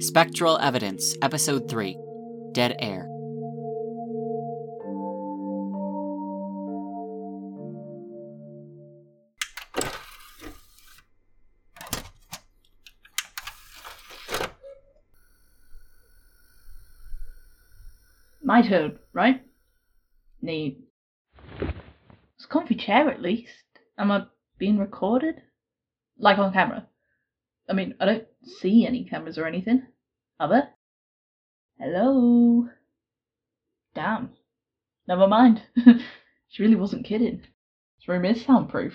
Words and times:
Spectral 0.00 0.56
Evidence, 0.58 1.14
Episode 1.20 1.68
3 1.68 1.98
Dead 2.52 2.74
Air. 2.78 3.06
My 18.42 18.66
turn, 18.66 18.98
right? 19.12 19.42
Neat. 20.40 20.80
It's 21.60 22.46
a 22.46 22.48
comfy 22.48 22.76
chair 22.76 23.10
at 23.10 23.20
least. 23.20 23.50
Am 23.98 24.10
I 24.10 24.24
being 24.58 24.78
recorded? 24.78 25.42
Like 26.20 26.38
on 26.38 26.52
camera? 26.52 26.86
I 27.68 27.72
mean, 27.72 27.94
I 27.98 28.04
don't 28.04 28.26
see 28.42 28.86
any 28.86 29.04
cameras 29.04 29.38
or 29.38 29.46
anything. 29.46 29.86
Are 30.38 30.48
there? 30.48 30.70
Hello? 31.78 32.68
Damn. 33.94 34.30
Never 35.08 35.26
mind. 35.26 35.62
she 36.48 36.62
really 36.62 36.76
wasn't 36.76 37.06
kidding. 37.06 37.40
This 37.98 38.08
room 38.08 38.26
is 38.26 38.44
soundproof. 38.44 38.94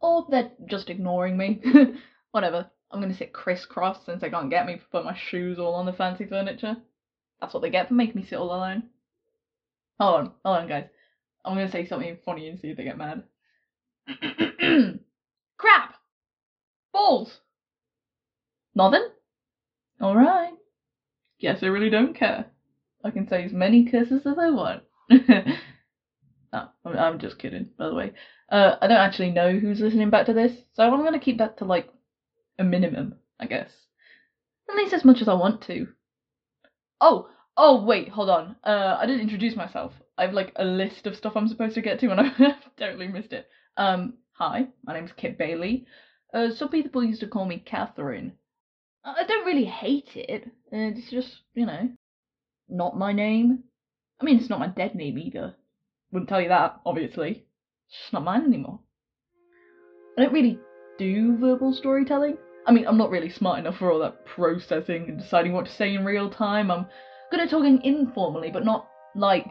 Or 0.00 0.26
they're 0.30 0.52
just 0.66 0.90
ignoring 0.90 1.38
me. 1.38 1.62
Whatever. 2.32 2.70
I'm 2.90 3.00
gonna 3.00 3.14
sit 3.14 3.32
crisscross 3.32 4.04
since 4.04 4.20
they 4.20 4.30
can't 4.30 4.50
get 4.50 4.66
me 4.66 4.80
put 4.92 5.04
my 5.04 5.16
shoes 5.16 5.58
all 5.58 5.74
on 5.74 5.86
the 5.86 5.92
fancy 5.92 6.26
furniture. 6.26 6.76
That's 7.40 7.54
what 7.54 7.60
they 7.60 7.70
get 7.70 7.88
for 7.88 7.94
making 7.94 8.16
me 8.16 8.26
sit 8.26 8.38
all 8.38 8.54
alone. 8.54 8.84
Hold 10.00 10.20
on, 10.20 10.32
hold 10.44 10.56
on, 10.58 10.68
guys. 10.68 10.88
I'm 11.44 11.54
gonna 11.54 11.70
say 11.70 11.86
something 11.86 12.18
funny 12.24 12.48
and 12.48 12.58
see 12.58 12.68
if 12.68 12.76
they 12.76 12.84
get 12.84 12.98
mad. 12.98 13.24
Crap! 15.58 15.94
Balls! 16.92 17.40
Nothing? 18.74 19.08
Alright. 20.00 20.54
Guess 21.40 21.62
I 21.62 21.66
really 21.66 21.90
don't 21.90 22.14
care. 22.14 22.46
I 23.04 23.10
can 23.10 23.28
say 23.28 23.44
as 23.44 23.52
many 23.52 23.90
curses 23.90 24.26
as 24.26 24.38
I 24.38 24.50
want. 24.50 24.82
no, 25.10 25.18
I'm, 26.52 26.68
I'm 26.84 27.18
just 27.18 27.38
kidding, 27.38 27.70
by 27.78 27.88
the 27.88 27.94
way. 27.94 28.12
Uh, 28.50 28.76
I 28.80 28.86
don't 28.86 28.96
actually 28.96 29.30
know 29.30 29.58
who's 29.58 29.80
listening 29.80 30.10
back 30.10 30.26
to 30.26 30.32
this, 30.32 30.52
so 30.74 30.82
I'm 30.82 31.04
gonna 31.04 31.20
keep 31.20 31.38
that 31.38 31.58
to 31.58 31.64
like 31.64 31.88
a 32.58 32.64
minimum, 32.64 33.14
I 33.38 33.46
guess. 33.46 33.70
At 34.68 34.76
least 34.76 34.94
as 34.94 35.04
much 35.04 35.20
as 35.20 35.28
I 35.28 35.34
want 35.34 35.62
to. 35.62 35.88
Oh, 37.00 37.28
oh, 37.56 37.84
wait, 37.84 38.08
hold 38.08 38.30
on. 38.30 38.56
Uh, 38.64 38.96
I 38.98 39.06
didn't 39.06 39.22
introduce 39.22 39.54
myself. 39.54 39.92
I 40.16 40.22
have 40.22 40.34
like 40.34 40.52
a 40.56 40.64
list 40.64 41.06
of 41.06 41.16
stuff 41.16 41.36
I'm 41.36 41.48
supposed 41.48 41.74
to 41.74 41.82
get 41.82 42.00
to, 42.00 42.10
and 42.10 42.20
I've 42.38 42.76
totally 42.76 43.08
missed 43.08 43.32
it. 43.32 43.46
Um, 43.76 44.14
hi, 44.32 44.68
my 44.84 44.94
name's 44.94 45.12
Kit 45.16 45.38
Bailey. 45.38 45.86
Uh, 46.32 46.50
some 46.50 46.68
people 46.68 47.02
used 47.02 47.20
to 47.20 47.26
call 47.26 47.44
me 47.44 47.62
Catherine. 47.64 48.32
I 49.04 49.24
don't 49.24 49.46
really 49.46 49.64
hate 49.64 50.10
it. 50.14 50.50
It's 50.70 51.10
just, 51.10 51.40
you 51.54 51.64
know, 51.64 51.88
not 52.68 52.98
my 52.98 53.12
name. 53.12 53.64
I 54.20 54.24
mean, 54.24 54.38
it's 54.38 54.50
not 54.50 54.60
my 54.60 54.66
dead 54.66 54.94
name 54.94 55.18
either. 55.18 55.54
Wouldn't 56.12 56.28
tell 56.28 56.40
you 56.40 56.48
that, 56.48 56.80
obviously. 56.84 57.44
It's 57.88 58.00
just 58.00 58.12
not 58.12 58.24
mine 58.24 58.44
anymore. 58.44 58.80
I 60.16 60.22
don't 60.22 60.32
really 60.32 60.58
do 60.98 61.38
verbal 61.38 61.72
storytelling. 61.72 62.36
I 62.66 62.72
mean, 62.72 62.86
I'm 62.86 62.98
not 62.98 63.10
really 63.10 63.30
smart 63.30 63.60
enough 63.60 63.78
for 63.78 63.90
all 63.90 64.00
that 64.00 64.26
processing 64.26 65.04
and 65.08 65.18
deciding 65.18 65.52
what 65.52 65.66
to 65.66 65.72
say 65.72 65.94
in 65.94 66.04
real 66.04 66.28
time. 66.28 66.70
I'm 66.70 66.86
good 67.30 67.40
at 67.40 67.48
talking 67.48 67.80
informally, 67.82 68.50
but 68.50 68.64
not 68.64 68.88
like 69.14 69.50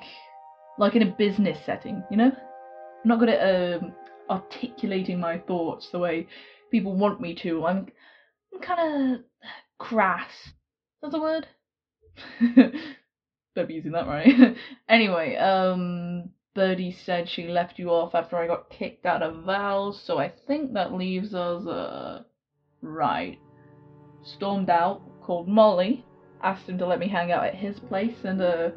like 0.78 0.96
in 0.96 1.02
a 1.02 1.16
business 1.18 1.58
setting, 1.66 2.04
you 2.12 2.18
know? 2.18 2.32
I'm 2.32 3.10
not 3.10 3.20
good 3.20 3.30
at 3.30 3.82
um, 3.82 3.94
articulating 4.30 5.20
my 5.20 5.40
thoughts 5.40 5.90
the 5.90 5.98
way 5.98 6.28
people 6.72 6.96
want 6.96 7.22
me 7.22 7.36
to. 7.36 7.66
I'm, 7.66 7.88
I'm 8.54 8.60
kind 8.62 9.16
of 9.16 9.20
crass. 9.78 10.32
That's 11.02 11.14
a 11.14 11.20
word? 11.20 11.48
Better 12.56 13.68
be 13.68 13.76
using 13.76 13.92
that 13.92 14.08
right. 14.08 14.56
anyway, 14.90 15.36
um, 15.36 16.30
Birdie 16.54 16.92
said 16.92 17.30
she 17.30 17.48
left 17.48 17.78
you 17.80 17.90
off 17.90 18.16
after 18.16 18.38
I 18.38 18.48
got 18.48 18.70
kicked 18.70 19.06
out 19.06 19.22
of 19.22 19.46
Val's, 19.46 20.02
so 20.02 20.18
I 20.18 20.32
think 20.48 20.74
that 20.74 20.94
leaves 20.94 21.34
us, 21.34 21.66
uh, 21.68 22.24
right. 22.82 23.40
Stormed 24.24 24.70
out, 24.70 25.02
called 25.22 25.48
Molly, 25.48 26.06
asked 26.42 26.68
him 26.68 26.78
to 26.80 26.86
let 26.86 27.00
me 27.00 27.08
hang 27.08 27.32
out 27.32 27.46
at 27.46 27.56
his 27.56 27.80
place, 27.80 28.18
and, 28.24 28.42
uh, 28.42 28.72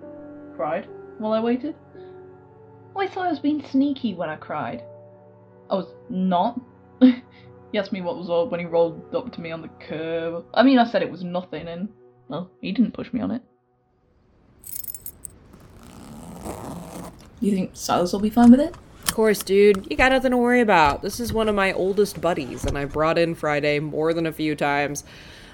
cried 0.56 0.88
while 1.18 1.32
I 1.32 1.40
waited. 1.40 1.74
I 2.96 3.06
thought 3.06 3.26
I 3.26 3.30
was 3.30 3.38
being 3.38 3.64
sneaky 3.64 4.14
when 4.14 4.28
I 4.28 4.36
cried. 4.36 4.82
I 5.70 5.74
was 5.74 5.94
not. 6.08 6.60
he 7.72 7.78
asked 7.78 7.92
me 7.92 8.00
what 8.00 8.16
was 8.16 8.30
up 8.30 8.50
when 8.50 8.60
he 8.60 8.66
rolled 8.66 9.14
up 9.14 9.32
to 9.32 9.40
me 9.40 9.50
on 9.50 9.62
the 9.62 9.68
curb. 9.68 10.44
I 10.54 10.62
mean, 10.62 10.78
I 10.78 10.84
said 10.84 11.02
it 11.02 11.10
was 11.10 11.22
nothing, 11.22 11.68
and, 11.68 11.88
well, 12.28 12.50
he 12.60 12.72
didn't 12.72 12.92
push 12.92 13.12
me 13.12 13.20
on 13.20 13.30
it. 13.30 13.42
You 17.40 17.52
think 17.52 17.70
Silas 17.74 18.12
will 18.12 18.20
be 18.20 18.30
fine 18.30 18.50
with 18.50 18.60
it? 18.60 18.74
Of 19.04 19.14
course, 19.14 19.42
dude. 19.42 19.86
You 19.90 19.96
got 19.96 20.12
nothing 20.12 20.30
to 20.32 20.36
worry 20.36 20.60
about. 20.60 21.02
This 21.02 21.20
is 21.20 21.32
one 21.32 21.48
of 21.48 21.54
my 21.54 21.72
oldest 21.72 22.20
buddies, 22.20 22.64
and 22.64 22.76
I 22.76 22.84
brought 22.84 23.18
in 23.18 23.34
Friday 23.34 23.80
more 23.80 24.12
than 24.12 24.26
a 24.26 24.32
few 24.32 24.54
times 24.54 25.04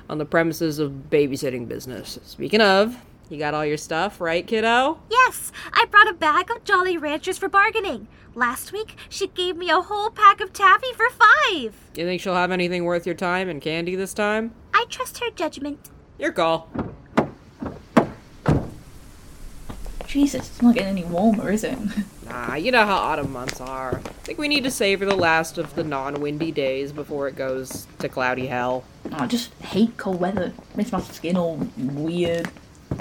on 0.08 0.18
the 0.18 0.24
premises 0.24 0.78
of 0.78 0.90
babysitting 1.10 1.68
business. 1.68 2.18
Speaking 2.24 2.60
of, 2.60 2.96
you 3.28 3.38
got 3.38 3.54
all 3.54 3.64
your 3.66 3.76
stuff, 3.76 4.20
right, 4.20 4.46
kiddo? 4.46 5.00
Yes, 5.10 5.52
I 5.72 5.84
brought 5.86 6.08
a 6.08 6.14
bag 6.14 6.50
of 6.50 6.64
Jolly 6.64 6.96
Ranchers 6.96 7.38
for 7.38 7.48
bargaining. 7.48 8.06
Last 8.34 8.72
week, 8.72 8.96
she 9.08 9.28
gave 9.28 9.56
me 9.56 9.70
a 9.70 9.80
whole 9.80 10.10
pack 10.10 10.40
of 10.40 10.52
taffy 10.52 10.92
for 10.94 11.08
five. 11.10 11.74
You 11.94 12.04
think 12.04 12.20
she'll 12.20 12.34
have 12.34 12.52
anything 12.52 12.84
worth 12.84 13.06
your 13.06 13.14
time 13.14 13.48
and 13.48 13.60
candy 13.62 13.96
this 13.96 14.12
time? 14.12 14.52
I 14.74 14.84
trust 14.88 15.18
her 15.18 15.30
judgment. 15.30 15.90
Your 16.18 16.32
call. 16.32 16.68
Jesus, 20.06 20.48
it's 20.48 20.62
not 20.62 20.74
getting 20.74 20.90
any 20.90 21.04
warmer, 21.04 21.50
is 21.50 21.64
it? 21.64 21.78
Nah, 22.26 22.56
you 22.56 22.72
know 22.72 22.84
how 22.84 22.96
autumn 22.96 23.32
months 23.32 23.60
are. 23.60 23.98
I 23.98 24.10
think 24.24 24.38
we 24.40 24.48
need 24.48 24.64
to 24.64 24.70
savor 24.70 25.06
the 25.06 25.14
last 25.14 25.58
of 25.58 25.72
the 25.76 25.84
non 25.84 26.20
windy 26.20 26.50
days 26.50 26.90
before 26.90 27.28
it 27.28 27.36
goes 27.36 27.86
to 28.00 28.08
cloudy 28.08 28.48
hell. 28.48 28.82
Oh, 29.12 29.18
I 29.20 29.26
just 29.28 29.54
hate 29.62 29.96
cold 29.96 30.18
weather. 30.20 30.52
Makes 30.74 30.90
my 30.90 31.00
skin 31.02 31.36
all 31.36 31.56
weird. 31.76 32.50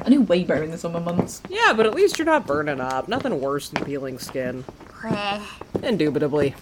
I 0.03 0.09
do 0.09 0.21
way 0.21 0.43
better 0.43 0.63
in 0.63 0.71
the 0.71 0.77
summer 0.77 0.99
months. 0.99 1.41
Yeah, 1.49 1.73
but 1.75 1.85
at 1.85 1.95
least 1.95 2.17
you're 2.17 2.25
not 2.25 2.45
burning 2.45 2.79
up. 2.79 3.07
Nothing 3.07 3.39
worse 3.39 3.69
than 3.69 3.85
peeling 3.85 4.19
skin. 4.19 4.63
Bleh. 4.87 5.43
Indubitably. 5.83 6.55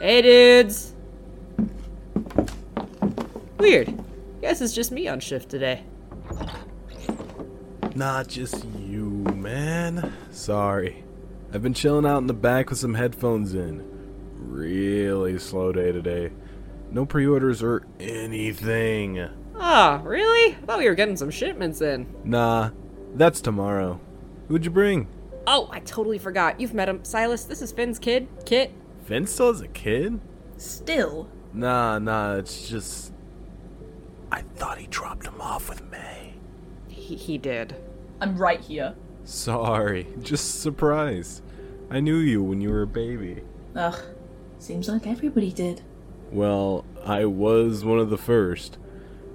Hey, 0.00 0.22
dudes! 0.22 0.94
Weird. 3.58 3.92
Guess 4.40 4.62
it's 4.62 4.72
just 4.72 4.90
me 4.90 5.06
on 5.08 5.20
shift 5.20 5.50
today. 5.50 5.84
Not 7.94 8.28
just 8.28 8.64
you, 8.78 9.04
man. 9.34 10.14
Sorry. 10.30 11.04
I've 11.52 11.62
been 11.62 11.74
chilling 11.74 12.06
out 12.06 12.18
in 12.18 12.26
the 12.26 12.32
back 12.32 12.70
with 12.70 12.78
some 12.78 12.94
headphones 12.94 13.54
in. 13.54 13.84
Really 14.38 15.38
slow 15.38 15.72
day 15.72 15.92
today. 15.92 16.30
No 16.90 17.04
pre 17.04 17.26
orders 17.26 17.62
or 17.62 17.86
anything. 17.98 19.28
Ah, 19.62 20.00
really? 20.04 20.54
I 20.54 20.58
thought 20.66 20.78
we 20.78 20.88
were 20.88 20.94
getting 20.94 21.16
some 21.16 21.30
shipments 21.30 21.80
in. 21.82 22.06
Nah, 22.24 22.70
that's 23.14 23.40
tomorrow. 23.42 24.00
Who'd 24.48 24.64
you 24.64 24.70
bring? 24.70 25.06
Oh, 25.46 25.68
I 25.70 25.80
totally 25.80 26.18
forgot. 26.18 26.58
You've 26.58 26.74
met 26.74 26.88
him. 26.88 27.04
Silas, 27.04 27.44
this 27.44 27.60
is 27.60 27.70
Finn's 27.70 27.98
kid, 27.98 28.26
Kit. 28.46 28.72
Finn 29.04 29.26
still 29.26 29.52
has 29.52 29.60
a 29.60 29.68
kid? 29.68 30.20
Still, 30.56 31.28
Nah, 31.52 31.98
nah, 31.98 32.36
it's 32.36 32.68
just. 32.68 33.12
I 34.30 34.42
thought 34.42 34.78
he 34.78 34.86
dropped 34.86 35.26
him 35.26 35.40
off 35.40 35.68
with 35.68 35.82
May. 35.90 36.34
He, 36.88 37.16
he 37.16 37.38
did. 37.38 37.74
I'm 38.20 38.36
right 38.36 38.60
here. 38.60 38.94
Sorry, 39.24 40.06
just 40.22 40.60
surprised. 40.60 41.42
I 41.90 41.98
knew 42.00 42.16
you 42.18 42.42
when 42.42 42.60
you 42.60 42.70
were 42.70 42.82
a 42.82 42.86
baby. 42.86 43.42
Ugh, 43.74 43.98
seems 44.58 44.88
like 44.88 45.06
everybody 45.06 45.50
did. 45.52 45.82
Well, 46.30 46.84
I 47.04 47.24
was 47.24 47.84
one 47.84 47.98
of 47.98 48.10
the 48.10 48.18
first. 48.18 48.78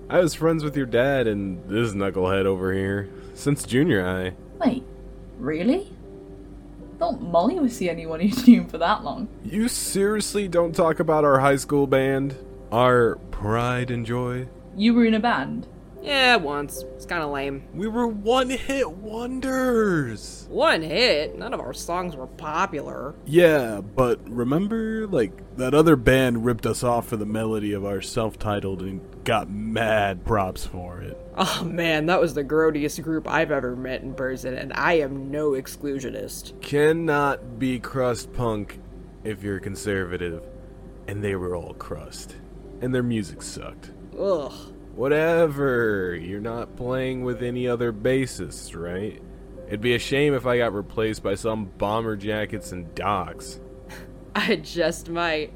I 0.07 0.19
was 0.19 0.35
friends 0.35 0.63
with 0.63 0.77
your 0.77 0.85
dad 0.85 1.25
and 1.25 1.67
this 1.67 1.93
knucklehead 1.93 2.45
over 2.45 2.71
here 2.73 3.09
since 3.33 3.63
junior 3.63 4.03
high. 4.03 4.35
Wait, 4.63 4.83
really? 5.39 5.91
Thought 6.99 7.21
Molly 7.21 7.59
was 7.59 7.77
the 7.79 7.89
only 7.89 8.05
one 8.05 8.19
who's 8.19 8.47
knew 8.47 8.67
for 8.67 8.77
that 8.77 9.03
long. 9.03 9.27
You 9.43 9.67
seriously 9.67 10.47
don't 10.47 10.75
talk 10.75 10.99
about 10.99 11.23
our 11.25 11.39
high 11.39 11.55
school 11.55 11.87
band? 11.87 12.35
Our 12.71 13.15
pride 13.31 13.89
and 13.89 14.05
joy? 14.05 14.47
You 14.77 14.93
were 14.93 15.05
in 15.05 15.15
a 15.15 15.19
band. 15.19 15.67
Yeah, 16.05 16.35
once. 16.35 16.83
It's 16.95 17.05
kind 17.05 17.23
of 17.23 17.31
lame. 17.31 17.63
We 17.73 17.87
were 17.87 18.05
one 18.07 18.49
hit 18.49 18.89
wonders! 18.91 20.47
One 20.49 20.81
hit. 20.81 21.37
None 21.37 21.53
of 21.53 21.59
our 21.59 21.73
songs 21.73 22.15
were 22.15 22.27
popular. 22.27 23.15
Yeah, 23.25 23.81
but 23.81 24.19
remember, 24.29 25.07
like, 25.07 25.31
that 25.57 25.73
other 25.73 25.95
band 25.95 26.45
ripped 26.45 26.65
us 26.65 26.83
off 26.83 27.07
for 27.07 27.17
the 27.17 27.25
melody 27.25 27.73
of 27.73 27.83
our 27.85 28.01
self 28.01 28.37
titled 28.37 28.81
and 28.81 29.01
got 29.23 29.49
mad 29.49 30.23
props 30.25 30.65
for 30.65 31.01
it. 31.01 31.17
Oh 31.37 31.63
man, 31.65 32.05
that 32.05 32.21
was 32.21 32.33
the 32.33 32.43
grodiest 32.43 33.01
group 33.01 33.27
I've 33.27 33.51
ever 33.51 33.75
met 33.75 34.01
in 34.03 34.13
person, 34.13 34.53
and 34.53 34.71
I 34.73 34.93
am 34.99 35.31
no 35.31 35.51
exclusionist. 35.51 36.61
Cannot 36.61 37.57
be 37.59 37.79
crust 37.79 38.31
punk 38.33 38.79
if 39.23 39.43
you're 39.43 39.59
conservative. 39.59 40.45
and 41.07 41.23
they 41.23 41.35
were 41.35 41.55
all 41.55 41.73
crust. 41.75 42.35
And 42.81 42.93
their 42.93 43.03
music 43.03 43.41
sucked. 43.41 43.91
Ugh. 44.19 44.51
Whatever. 44.95 46.15
You're 46.15 46.39
not 46.39 46.77
playing 46.77 47.25
with 47.25 47.43
any 47.43 47.67
other 47.67 47.91
bassists, 47.91 48.75
right? 48.75 49.21
It'd 49.67 49.81
be 49.81 49.93
a 49.93 49.99
shame 49.99 50.33
if 50.33 50.45
I 50.45 50.57
got 50.57 50.73
replaced 50.73 51.21
by 51.21 51.35
some 51.35 51.65
bomber 51.65 52.15
jackets 52.15 52.71
and 52.71 52.93
Docs. 52.95 53.59
I 54.35 54.55
just 54.55 55.09
might. 55.09 55.51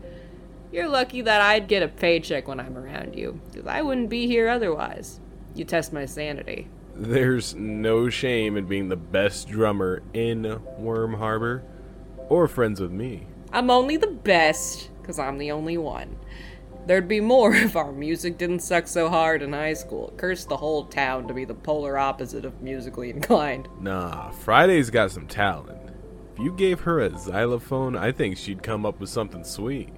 You're 0.72 0.90
lucky 0.90 1.22
that 1.22 1.42
I'd 1.42 1.68
get 1.68 1.84
a 1.84 1.88
paycheck 1.88 2.48
when 2.48 2.60
I'm 2.60 2.78
around 2.78 3.16
you, 3.16 3.40
because 3.46 3.66
I 3.66 3.82
wouldn't 3.82 4.10
be 4.10 4.28
here 4.28 4.50
otherwise. 4.50 5.20
You 5.56 5.64
test 5.64 5.94
my 5.94 6.06
sanity. 6.06 6.68
There's 6.94 7.56
no 7.56 8.10
shame 8.10 8.58
in 8.58 8.66
being 8.66 8.90
the 8.90 8.98
best 8.98 9.48
drummer 9.48 10.04
in 10.14 10.62
Worm 10.78 11.14
Harbor 11.14 11.64
or 12.28 12.48
friends 12.48 12.82
with 12.82 12.92
me. 12.92 13.28
I'm 13.54 13.72
only 13.72 13.96
the 13.96 14.08
best, 14.08 14.90
because 15.02 15.18
I'm 15.18 15.38
the 15.38 15.52
only 15.52 15.78
one. 15.78 16.18
There'd 16.90 17.08
be 17.08 17.22
more 17.22 17.54
if 17.56 17.76
our 17.76 17.92
music 17.92 18.40
didn't 18.40 18.62
suck 18.62 18.88
so 18.88 19.10
hard 19.10 19.44
in 19.44 19.54
high 19.54 19.76
school. 19.76 20.08
It 20.08 20.18
cursed 20.18 20.50
the 20.50 20.58
whole 20.58 20.86
town 20.86 21.28
to 21.28 21.36
be 21.36 21.46
the 21.46 21.54
polar 21.54 22.00
opposite 22.00 22.46
of 22.46 22.64
musically 22.64 23.12
inclined. 23.12 23.70
Nah, 23.80 24.32
Friday's 24.32 24.90
got 24.90 25.12
some 25.12 25.28
talent. 25.28 25.80
If 26.34 26.40
you 26.40 26.52
gave 26.52 26.80
her 26.80 27.00
a 27.00 27.16
xylophone, 27.16 27.96
I 27.96 28.12
think 28.12 28.38
she'd 28.38 28.64
come 28.64 28.88
up 28.88 29.00
with 29.00 29.12
something 29.12 29.44
sweet. 29.44 29.90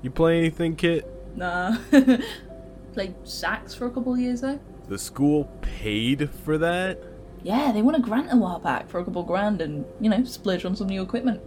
You 0.00 0.10
play 0.10 0.38
anything, 0.38 0.74
Kit? 0.74 1.06
Nah. 1.36 1.76
Played 2.94 3.14
sax 3.24 3.74
for 3.74 3.84
a 3.84 3.90
couple 3.90 4.14
of 4.14 4.18
years 4.18 4.40
though. 4.40 4.58
The 4.88 4.96
school 4.96 5.50
paid 5.60 6.30
for 6.30 6.56
that? 6.56 6.98
Yeah, 7.42 7.72
they 7.72 7.82
won 7.82 7.94
a 7.94 8.00
grant 8.00 8.32
a 8.32 8.36
while 8.36 8.58
back 8.58 8.88
for 8.88 9.00
a 9.00 9.04
couple 9.04 9.22
grand 9.24 9.60
and, 9.60 9.84
you 10.00 10.08
know, 10.08 10.24
splurge 10.24 10.64
on 10.64 10.76
some 10.76 10.88
new 10.88 11.02
equipment. 11.02 11.42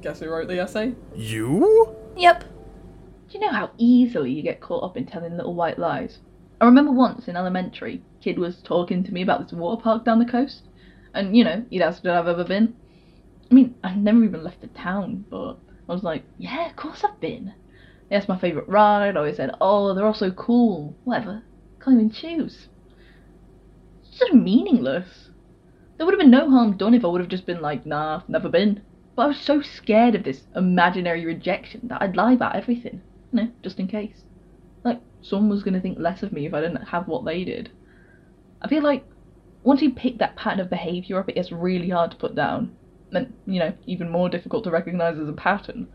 Guess 0.00 0.18
who 0.18 0.28
wrote 0.28 0.48
the 0.48 0.58
essay? 0.58 0.96
You? 1.14 1.94
Yep. 2.16 2.46
Do 3.32 3.38
you 3.38 3.46
know 3.46 3.52
how 3.52 3.70
easily 3.78 4.30
you 4.30 4.42
get 4.42 4.60
caught 4.60 4.84
up 4.84 4.94
in 4.94 5.06
telling 5.06 5.38
little 5.38 5.54
white 5.54 5.78
lies? 5.78 6.18
I 6.60 6.66
remember 6.66 6.92
once 6.92 7.28
in 7.28 7.34
elementary, 7.34 8.02
kid 8.20 8.38
was 8.38 8.60
talking 8.60 9.02
to 9.04 9.14
me 9.14 9.22
about 9.22 9.40
this 9.40 9.54
water 9.54 9.80
park 9.80 10.04
down 10.04 10.18
the 10.18 10.26
coast, 10.26 10.64
and 11.14 11.34
you 11.34 11.42
know, 11.42 11.64
he'd 11.70 11.80
asked 11.80 12.04
if 12.04 12.12
I've 12.12 12.28
ever 12.28 12.44
been. 12.44 12.76
I 13.50 13.54
mean, 13.54 13.74
I've 13.82 13.96
never 13.96 14.22
even 14.22 14.44
left 14.44 14.60
the 14.60 14.66
town, 14.66 15.24
but 15.30 15.56
I 15.88 15.92
was 15.92 16.02
like, 16.02 16.24
yeah, 16.36 16.68
of 16.68 16.76
course 16.76 17.04
I've 17.04 17.20
been. 17.20 17.54
Asked 18.10 18.28
my 18.28 18.36
favourite 18.36 18.68
ride, 18.68 19.16
I 19.16 19.20
always 19.20 19.36
said, 19.36 19.54
oh, 19.62 19.94
they're 19.94 20.04
all 20.04 20.12
so 20.12 20.30
cool. 20.32 20.94
Whatever. 21.04 21.42
Can't 21.82 21.96
even 21.96 22.10
choose. 22.10 22.68
It's 24.02 24.18
just 24.18 24.34
meaningless. 24.34 25.30
There 25.96 26.04
would 26.04 26.12
have 26.12 26.20
been 26.20 26.30
no 26.30 26.50
harm 26.50 26.76
done 26.76 26.92
if 26.92 27.02
I 27.02 27.08
would 27.08 27.22
have 27.22 27.30
just 27.30 27.46
been 27.46 27.62
like, 27.62 27.86
nah, 27.86 28.24
never 28.28 28.50
been. 28.50 28.82
But 29.16 29.22
I 29.22 29.26
was 29.28 29.40
so 29.40 29.62
scared 29.62 30.14
of 30.14 30.24
this 30.24 30.42
imaginary 30.54 31.24
rejection 31.24 31.88
that 31.88 32.02
I'd 32.02 32.14
lie 32.14 32.34
about 32.34 32.56
everything, 32.56 33.00
you 33.32 33.42
know, 33.42 33.50
just 33.62 33.78
in 33.78 33.88
case. 33.88 34.24
Like, 34.84 35.00
someone 35.20 35.50
was 35.50 35.62
going 35.62 35.74
to 35.74 35.80
think 35.80 35.98
less 35.98 36.22
of 36.22 36.32
me 36.32 36.46
if 36.46 36.54
I 36.54 36.60
didn't 36.60 36.84
have 36.86 37.08
what 37.08 37.24
they 37.24 37.44
did. 37.44 37.70
I 38.60 38.68
feel 38.68 38.82
like 38.82 39.04
once 39.62 39.82
you 39.82 39.92
pick 39.92 40.18
that 40.18 40.36
pattern 40.36 40.60
of 40.60 40.70
behaviour 40.70 41.18
up, 41.18 41.28
it 41.28 41.34
gets 41.34 41.52
really 41.52 41.90
hard 41.90 42.10
to 42.10 42.16
put 42.16 42.34
down. 42.34 42.76
And, 43.12 43.32
you 43.46 43.58
know, 43.58 43.74
even 43.86 44.10
more 44.10 44.28
difficult 44.28 44.64
to 44.64 44.70
recognise 44.70 45.18
as 45.18 45.28
a 45.28 45.32
pattern. 45.32 45.88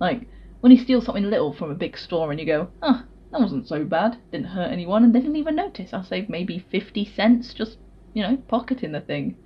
Like, 0.00 0.26
when 0.60 0.72
you 0.72 0.78
steal 0.78 1.00
something 1.00 1.24
little 1.24 1.52
from 1.52 1.70
a 1.70 1.74
big 1.74 1.96
store 1.96 2.30
and 2.30 2.40
you 2.40 2.46
go, 2.46 2.68
oh, 2.82 3.04
that 3.30 3.40
wasn't 3.40 3.68
so 3.68 3.84
bad, 3.84 4.18
didn't 4.32 4.48
hurt 4.48 4.72
anyone, 4.72 5.04
and 5.04 5.14
they 5.14 5.20
didn't 5.20 5.36
even 5.36 5.56
notice. 5.56 5.92
I 5.92 6.02
saved 6.02 6.28
maybe 6.28 6.64
50 6.70 7.04
cents 7.14 7.54
just, 7.54 7.78
you 8.12 8.22
know, 8.22 8.36
pocketing 8.48 8.92
the 8.92 9.00
thing. 9.00 9.36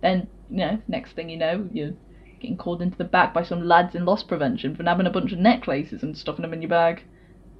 Then, 0.00 0.28
you 0.50 0.58
know, 0.58 0.82
next 0.88 1.12
thing 1.12 1.28
you 1.28 1.36
know, 1.36 1.68
you're 1.72 1.94
getting 2.40 2.56
called 2.56 2.82
into 2.82 2.96
the 2.96 3.04
back 3.04 3.34
by 3.34 3.42
some 3.42 3.62
lads 3.62 3.94
in 3.94 4.04
loss 4.04 4.22
prevention 4.22 4.74
for 4.74 4.82
nabbing 4.82 5.06
a 5.06 5.10
bunch 5.10 5.32
of 5.32 5.38
necklaces 5.38 6.02
and 6.02 6.16
stuffing 6.16 6.42
them 6.42 6.52
in 6.52 6.62
your 6.62 6.68
bag. 6.68 7.02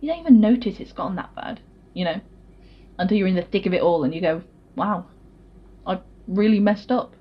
You 0.01 0.11
don't 0.11 0.21
even 0.21 0.41
notice 0.41 0.81
it's 0.81 0.93
gotten 0.93 1.17
that 1.17 1.35
bad, 1.35 1.61
you 1.95 2.05
know, 2.05 2.21
until 2.99 3.17
you're 3.17 3.27
in 3.29 3.35
the 3.35 3.43
thick 3.43 3.67
of 3.67 3.75
it 3.75 3.83
all 3.83 4.05
and 4.05 4.15
you 4.15 4.21
go, 4.21 4.43
wow, 4.77 5.07
I 5.87 6.01
really 6.27 6.61
messed 6.61 6.91
up. 6.91 7.15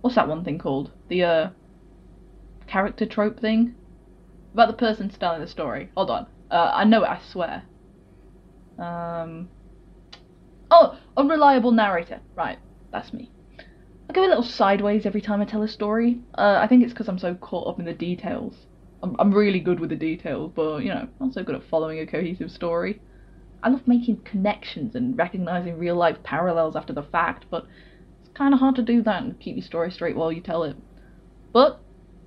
What's 0.00 0.16
that 0.16 0.28
one 0.28 0.44
thing 0.44 0.58
called? 0.58 0.90
The, 1.08 1.22
uh, 1.22 1.50
character 2.66 3.06
trope 3.06 3.40
thing? 3.40 3.74
About 4.54 4.68
the 4.68 4.74
person 4.74 5.08
telling 5.10 5.40
the 5.40 5.46
story. 5.46 5.90
Hold 5.96 6.10
on. 6.10 6.26
Uh, 6.50 6.72
I 6.74 6.84
know 6.84 7.04
it, 7.04 7.08
I 7.08 7.20
swear. 7.30 7.62
Um. 8.78 9.48
Oh, 10.70 10.98
unreliable 11.16 11.72
narrator. 11.72 12.20
Right, 12.34 12.58
that's 12.90 13.12
me. 13.12 13.30
I 14.10 14.12
go 14.12 14.26
a 14.26 14.26
little 14.26 14.42
sideways 14.42 15.06
every 15.06 15.20
time 15.20 15.40
I 15.40 15.44
tell 15.44 15.62
a 15.62 15.68
story. 15.68 16.18
Uh, 16.36 16.58
I 16.60 16.66
think 16.66 16.82
it's 16.82 16.92
because 16.92 17.08
I'm 17.08 17.20
so 17.20 17.36
caught 17.36 17.68
up 17.68 17.78
in 17.78 17.84
the 17.84 17.92
details. 17.92 18.56
I'm, 19.04 19.14
I'm 19.20 19.32
really 19.32 19.60
good 19.60 19.78
with 19.78 19.90
the 19.90 19.94
details, 19.94 20.50
but 20.56 20.78
you 20.78 20.88
know, 20.88 21.02
I'm 21.02 21.12
not 21.20 21.32
so 21.32 21.44
good 21.44 21.54
at 21.54 21.62
following 21.70 22.00
a 22.00 22.06
cohesive 22.08 22.50
story. 22.50 23.00
I 23.62 23.68
love 23.68 23.86
making 23.86 24.22
connections 24.22 24.96
and 24.96 25.16
recognizing 25.16 25.78
real 25.78 25.94
life 25.94 26.16
parallels 26.24 26.74
after 26.74 26.92
the 26.92 27.04
fact, 27.04 27.46
but 27.52 27.68
it's 28.24 28.32
kind 28.34 28.52
of 28.52 28.58
hard 28.58 28.74
to 28.76 28.82
do 28.82 29.00
that 29.02 29.22
and 29.22 29.38
keep 29.38 29.54
your 29.54 29.64
story 29.64 29.92
straight 29.92 30.16
while 30.16 30.32
you 30.32 30.40
tell 30.40 30.64
it. 30.64 30.74
But 31.52 31.80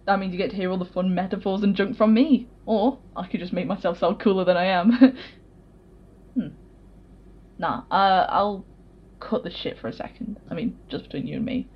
that 0.06 0.20
means 0.20 0.32
you 0.32 0.38
get 0.38 0.52
to 0.52 0.56
hear 0.56 0.72
all 0.72 0.78
the 0.78 0.86
fun 0.86 1.14
metaphors 1.14 1.64
and 1.64 1.76
junk 1.76 1.98
from 1.98 2.14
me. 2.14 2.48
Or 2.66 3.00
I 3.14 3.28
could 3.28 3.42
just 3.42 3.52
make 3.52 3.68
myself 3.68 4.00
sound 4.00 4.22
cooler 4.22 4.46
than 4.46 4.56
I 4.56 4.68
am. 4.68 4.92
hmm. 6.34 6.48
Nah, 7.60 7.84
uh, 7.92 8.26
I'll 8.30 8.66
cut 9.24 9.44
the 9.44 9.52
shit 9.52 9.80
for 9.80 9.88
a 9.88 9.94
second. 9.94 10.40
I 10.50 10.54
mean, 10.54 10.78
just 10.90 11.06
between 11.06 11.28
you 11.28 11.38
and 11.38 11.46
me. 11.46 11.68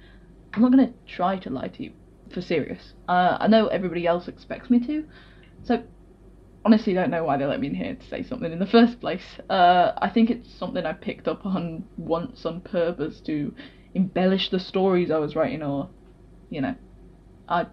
I'm 0.58 0.64
not 0.64 0.72
gonna 0.72 0.94
try 1.06 1.38
to 1.38 1.52
lie 1.52 1.68
to 1.68 1.84
you. 1.84 1.94
For 2.34 2.42
serious. 2.42 2.94
Uh, 3.08 3.38
I 3.40 3.48
know 3.48 3.68
everybody 3.68 4.08
else 4.08 4.28
expects 4.28 4.72
me 4.72 4.80
to. 4.88 5.06
So, 5.64 5.84
honestly 6.66 6.94
don't 6.96 7.12
know 7.12 7.24
why 7.24 7.38
they 7.38 7.46
let 7.46 7.60
me 7.60 7.68
in 7.68 7.76
here 7.76 7.94
to 7.94 8.08
say 8.08 8.24
something 8.24 8.52
in 8.52 8.58
the 8.58 8.66
first 8.66 9.00
place. 9.00 9.24
Uh, 9.52 9.92
I 10.02 10.10
think 10.10 10.32
it's 10.32 10.52
something 10.56 10.84
I 10.84 10.94
picked 10.94 11.28
up 11.28 11.46
on 11.46 11.86
once 11.96 12.44
on 12.44 12.62
purpose 12.62 13.22
to 13.22 13.54
embellish 13.94 14.50
the 14.50 14.60
stories 14.60 15.12
I 15.12 15.20
was 15.20 15.36
writing 15.36 15.62
or, 15.62 15.90
you 16.50 16.62
know. 16.62 16.76
I 17.48 17.68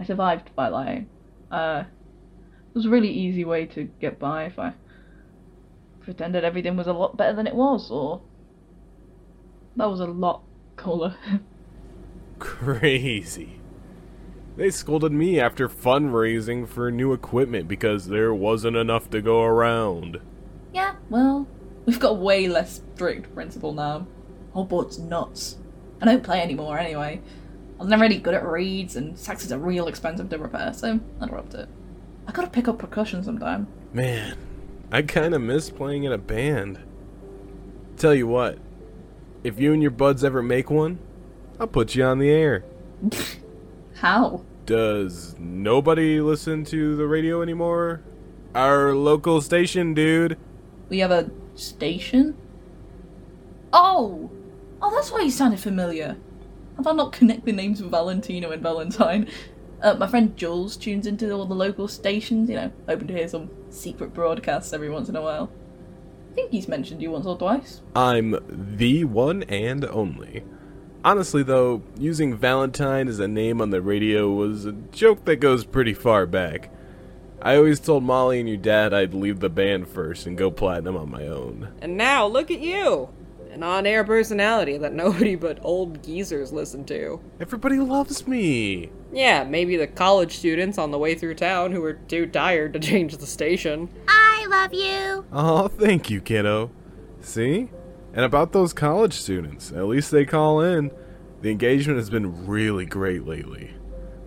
I 0.00 0.04
survived 0.04 0.50
by 0.56 0.68
lying. 0.68 1.06
Uh, 1.50 1.84
it 1.86 2.74
was 2.74 2.86
a 2.86 2.90
really 2.90 3.10
easy 3.10 3.44
way 3.44 3.66
to 3.66 3.84
get 4.00 4.18
by 4.18 4.44
if 4.44 4.58
I 4.58 4.72
pretended 6.00 6.44
everything 6.44 6.76
was 6.78 6.86
a 6.86 6.94
lot 6.94 7.18
better 7.18 7.36
than 7.36 7.46
it 7.46 7.54
was, 7.54 7.90
or 7.90 8.22
that 9.76 9.90
was 9.90 10.00
a 10.00 10.06
lot 10.06 10.42
cooler. 10.76 11.14
Crazy. 12.40 13.60
They 14.56 14.70
scolded 14.70 15.12
me 15.12 15.38
after 15.38 15.68
fundraising 15.68 16.66
for 16.66 16.90
new 16.90 17.12
equipment 17.12 17.68
because 17.68 18.08
there 18.08 18.34
wasn't 18.34 18.76
enough 18.76 19.08
to 19.10 19.22
go 19.22 19.42
around. 19.42 20.20
yeah, 20.74 20.96
well, 21.08 21.46
we've 21.86 22.00
got 22.00 22.18
way 22.18 22.48
less 22.48 22.80
strict 22.94 23.32
principal 23.32 23.72
now. 23.72 24.06
Whole 24.52 24.64
board's 24.64 24.98
nuts. 24.98 25.56
I 26.02 26.06
don't 26.06 26.24
play 26.24 26.42
anymore 26.42 26.78
anyway. 26.78 27.20
I 27.78 27.82
was 27.82 27.88
never 27.88 28.02
really 28.02 28.18
good 28.18 28.34
at 28.34 28.44
reeds, 28.44 28.96
and 28.96 29.14
saxes 29.16 29.52
are 29.52 29.58
real 29.58 29.86
expensive 29.86 30.28
to 30.28 30.38
repair, 30.38 30.72
so 30.74 31.00
I 31.20 31.26
dropped 31.26 31.54
it. 31.54 31.68
I 32.26 32.32
gotta 32.32 32.50
pick 32.50 32.68
up 32.68 32.78
percussion 32.78 33.22
sometime. 33.22 33.68
Man, 33.92 34.36
I 34.92 35.02
kinda 35.02 35.38
miss 35.38 35.70
playing 35.70 36.04
in 36.04 36.12
a 36.12 36.18
band. 36.18 36.80
Tell 37.96 38.14
you 38.14 38.26
what, 38.26 38.58
if 39.44 39.58
you 39.58 39.72
and 39.72 39.80
your 39.80 39.90
buds 39.90 40.24
ever 40.24 40.42
make 40.42 40.70
one, 40.70 40.98
I'll 41.60 41.66
put 41.66 41.94
you 41.94 42.04
on 42.04 42.18
the 42.18 42.30
air. 42.30 42.64
How? 43.96 44.42
Does 44.64 45.36
nobody 45.38 46.18
listen 46.18 46.64
to 46.64 46.96
the 46.96 47.06
radio 47.06 47.42
anymore? 47.42 48.00
Our 48.54 48.94
local 48.94 49.42
station, 49.42 49.92
dude. 49.92 50.38
We 50.88 51.00
have 51.00 51.10
a 51.10 51.30
station? 51.54 52.34
Oh! 53.74 54.30
Oh, 54.80 54.90
that's 54.94 55.12
why 55.12 55.20
you 55.20 55.30
sounded 55.30 55.60
familiar. 55.60 56.16
Have 56.78 56.86
I 56.86 56.92
not 56.92 57.12
connect 57.12 57.44
the 57.44 57.52
names 57.52 57.82
of 57.82 57.90
Valentino 57.90 58.50
and 58.52 58.62
Valentine? 58.62 59.28
Uh, 59.82 59.94
my 59.94 60.06
friend 60.06 60.34
Jules 60.38 60.78
tunes 60.78 61.06
into 61.06 61.30
all 61.30 61.44
the 61.44 61.54
local 61.54 61.88
stations, 61.88 62.48
you 62.48 62.56
know, 62.56 62.72
hoping 62.88 63.08
to 63.08 63.14
hear 63.14 63.28
some 63.28 63.50
secret 63.68 64.14
broadcasts 64.14 64.72
every 64.72 64.88
once 64.88 65.10
in 65.10 65.16
a 65.16 65.20
while. 65.20 65.50
I 66.30 66.34
think 66.34 66.52
he's 66.52 66.68
mentioned 66.68 67.02
you 67.02 67.10
once 67.10 67.26
or 67.26 67.36
twice. 67.36 67.82
I'm 67.94 68.38
the 68.48 69.04
one 69.04 69.42
and 69.42 69.84
only. 69.84 70.42
Honestly, 71.02 71.42
though, 71.42 71.82
using 71.98 72.36
Valentine 72.36 73.08
as 73.08 73.18
a 73.18 73.28
name 73.28 73.60
on 73.60 73.70
the 73.70 73.80
radio 73.80 74.30
was 74.30 74.66
a 74.66 74.72
joke 74.72 75.24
that 75.24 75.36
goes 75.36 75.64
pretty 75.64 75.94
far 75.94 76.26
back. 76.26 76.70
I 77.40 77.56
always 77.56 77.80
told 77.80 78.04
Molly 78.04 78.38
and 78.38 78.48
your 78.48 78.58
dad 78.58 78.92
I'd 78.92 79.14
leave 79.14 79.40
the 79.40 79.48
band 79.48 79.88
first 79.88 80.26
and 80.26 80.36
go 80.36 80.50
platinum 80.50 80.96
on 80.98 81.10
my 81.10 81.26
own. 81.26 81.72
And 81.80 81.96
now, 81.96 82.26
look 82.26 82.50
at 82.50 82.60
you! 82.60 83.08
An 83.50 83.62
on 83.62 83.86
air 83.86 84.04
personality 84.04 84.76
that 84.76 84.92
nobody 84.92 85.36
but 85.36 85.58
old 85.62 86.04
geezers 86.04 86.52
listen 86.52 86.84
to. 86.84 87.18
Everybody 87.40 87.78
loves 87.78 88.28
me. 88.28 88.90
Yeah, 89.10 89.42
maybe 89.44 89.76
the 89.76 89.86
college 89.86 90.36
students 90.36 90.76
on 90.76 90.90
the 90.90 90.98
way 90.98 91.14
through 91.14 91.34
town 91.36 91.72
who 91.72 91.80
were 91.80 91.94
too 91.94 92.26
tired 92.26 92.74
to 92.74 92.78
change 92.78 93.16
the 93.16 93.26
station. 93.26 93.88
I 94.06 94.46
love 94.50 94.74
you. 94.74 95.24
Oh, 95.32 95.68
thank 95.68 96.10
you, 96.10 96.20
kiddo. 96.20 96.70
See? 97.22 97.70
And 98.12 98.24
about 98.24 98.52
those 98.52 98.72
college 98.72 99.14
students, 99.14 99.72
at 99.72 99.86
least 99.86 100.10
they 100.10 100.24
call 100.24 100.60
in. 100.60 100.90
The 101.42 101.50
engagement 101.50 101.98
has 101.98 102.10
been 102.10 102.46
really 102.46 102.84
great 102.84 103.26
lately. 103.26 103.72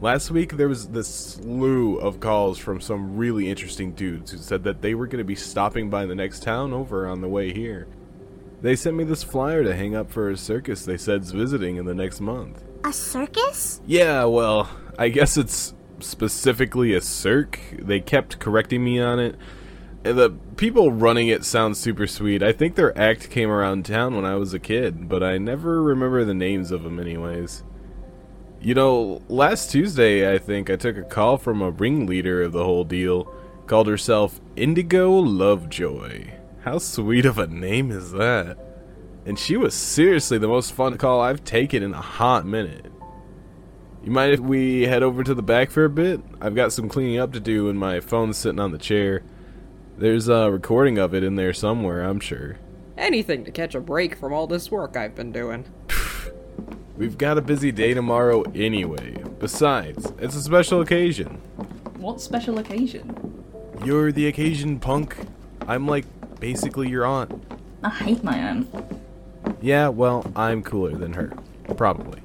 Last 0.02 0.32
week, 0.32 0.58
there 0.58 0.68
was 0.68 0.90
this 0.90 1.08
slew 1.08 1.98
of 1.98 2.20
calls 2.20 2.58
from 2.58 2.82
some 2.82 3.16
really 3.16 3.50
interesting 3.50 3.94
dudes 3.94 4.32
who 4.32 4.38
said 4.38 4.64
that 4.64 4.82
they 4.82 4.96
were 4.96 5.08
going 5.08 5.20
to 5.20 5.24
be 5.24 5.36
stopping 5.36 5.90
by 5.90 6.06
the 6.06 6.16
next 6.16 6.44
town 6.44 6.74
over 6.74 7.08
on 7.08 7.22
the 7.22 7.28
way 7.28 7.54
here. 7.54 7.88
They 8.62 8.76
sent 8.76 8.96
me 8.96 9.04
this 9.04 9.24
flyer 9.24 9.64
to 9.64 9.76
hang 9.76 9.96
up 9.96 10.10
for 10.10 10.30
a 10.30 10.38
circus 10.38 10.86
they 10.86 10.98
said's 10.98 11.32
visiting 11.32 11.76
in 11.76 11.86
the 11.86 11.94
next 11.94 12.20
month. 12.20 12.64
A 12.84 12.92
circus? 12.92 13.80
Yeah, 13.86 14.26
well, 14.26 14.70
I 14.98 15.10
guess 15.10 15.38
it's 15.38 15.74
specifically 16.00 16.94
a 16.94 17.02
Cirque. 17.02 17.60
They 17.80 18.00
kept 18.00 18.40
correcting 18.40 18.84
me 18.84 19.00
on 19.00 19.20
it. 19.20 19.36
The 20.04 20.32
people 20.58 20.92
running 20.92 21.30
it 21.30 21.46
sound 21.46 21.78
super 21.78 22.08
sweet. 22.08 22.44
I 22.44 22.52
think 22.52 22.76
their 22.76 22.98
act 22.98 23.30
came 23.30 23.50
around 23.50 23.86
town 23.86 24.16
when 24.16 24.26
I 24.26 24.36
was 24.36 24.54
a 24.54 24.60
kid, 24.60 25.08
but 25.08 25.24
I 25.24 25.38
never 25.38 25.82
remember 25.82 26.26
the 26.26 26.34
names 26.34 26.72
of 26.72 26.84
them, 26.84 27.00
anyways. 27.00 27.64
You 28.60 28.76
know, 28.76 29.22
last 29.30 29.72
Tuesday, 29.72 30.34
I 30.34 30.38
think 30.38 30.70
I 30.70 30.76
took 30.76 30.98
a 30.98 31.04
call 31.04 31.38
from 31.38 31.62
a 31.62 31.72
ringleader 31.72 32.44
of 32.44 32.52
the 32.52 32.66
whole 32.66 32.84
deal. 32.84 33.34
Called 33.66 33.88
herself 33.88 34.42
Indigo 34.58 35.10
Lovejoy. 35.10 36.34
How 36.64 36.80
sweet 36.80 37.26
of 37.26 37.38
a 37.38 37.48
name 37.48 37.90
is 37.90 38.12
that? 38.12 38.58
And 39.26 39.40
she 39.40 39.56
was 39.56 39.74
seriously 39.74 40.38
the 40.38 40.50
most 40.50 40.74
fun 40.74 40.98
call 40.98 41.22
I've 41.22 41.46
taken 41.46 41.82
in 41.82 41.94
a 41.94 42.02
hot 42.02 42.46
minute. 42.46 42.92
You 44.04 44.12
mind 44.12 44.34
if 44.34 44.42
we 44.42 44.82
head 44.82 45.02
over 45.02 45.24
to 45.24 45.34
the 45.34 45.42
back 45.42 45.72
for 45.72 45.86
a 45.86 45.90
bit? 45.90 46.20
I've 46.42 46.56
got 46.56 46.74
some 46.74 46.90
cleaning 46.90 47.20
up 47.20 47.32
to 47.34 47.40
do 47.40 47.70
and 47.70 47.80
my 47.80 48.02
phone's 48.02 48.38
sitting 48.38 48.60
on 48.60 48.74
the 48.74 48.78
chair. 48.78 49.24
There's 49.96 50.28
a 50.28 50.50
recording 50.50 50.98
of 50.98 51.14
it 51.14 51.24
in 51.24 51.36
there 51.36 51.54
somewhere, 51.54 52.02
I'm 52.02 52.20
sure. 52.20 52.58
Anything 52.98 53.46
to 53.46 53.52
catch 53.52 53.76
a 53.76 53.80
break 53.80 54.16
from 54.16 54.34
all 54.34 54.48
this 54.48 54.72
work 54.72 54.98
I've 54.98 55.14
been 55.14 55.32
doing. 55.32 55.66
We've 56.98 57.18
got 57.18 57.38
a 57.38 57.42
busy 57.42 57.72
day 57.72 57.94
tomorrow 57.94 58.42
anyway. 58.56 59.24
Besides, 59.40 60.12
it's 60.18 60.36
a 60.36 60.42
special 60.42 60.82
occasion. 60.82 61.28
What 61.98 62.22
special 62.22 62.58
occasion? 62.58 63.44
You're 63.86 64.12
the 64.12 64.28
occasion, 64.28 64.80
punk. 64.80 65.16
I'm 65.68 65.88
like 65.88 66.06
basically 66.40 66.90
your 66.90 67.06
aunt. 67.06 67.32
I 67.84 67.90
hate 67.90 68.24
my 68.24 68.36
aunt. 68.36 68.68
Yeah, 69.62 69.90
well, 69.90 70.26
I'm 70.36 70.64
cooler 70.64 70.96
than 70.98 71.14
her. 71.14 71.34
Probably. 71.78 72.22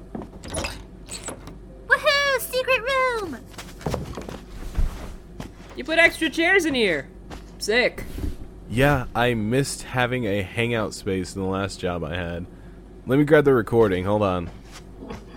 Woohoo! 1.87 2.39
Secret 2.39 2.81
room! 2.81 3.37
You 5.75 5.83
put 5.83 5.99
extra 5.99 6.31
chairs 6.31 6.65
in 6.65 6.73
here. 6.73 7.07
Sick. 7.59 8.03
Yeah, 8.69 9.05
I 9.13 9.33
missed 9.33 9.83
having 9.83 10.25
a 10.25 10.41
hangout 10.41 10.93
space 10.93 11.35
in 11.35 11.41
the 11.41 11.47
last 11.47 11.79
job 11.79 12.03
I 12.03 12.15
had. 12.15 12.45
Let 13.05 13.19
me 13.19 13.25
grab 13.25 13.45
the 13.45 13.53
recording. 13.53 14.05
Hold 14.05 14.21
on. 14.23 14.49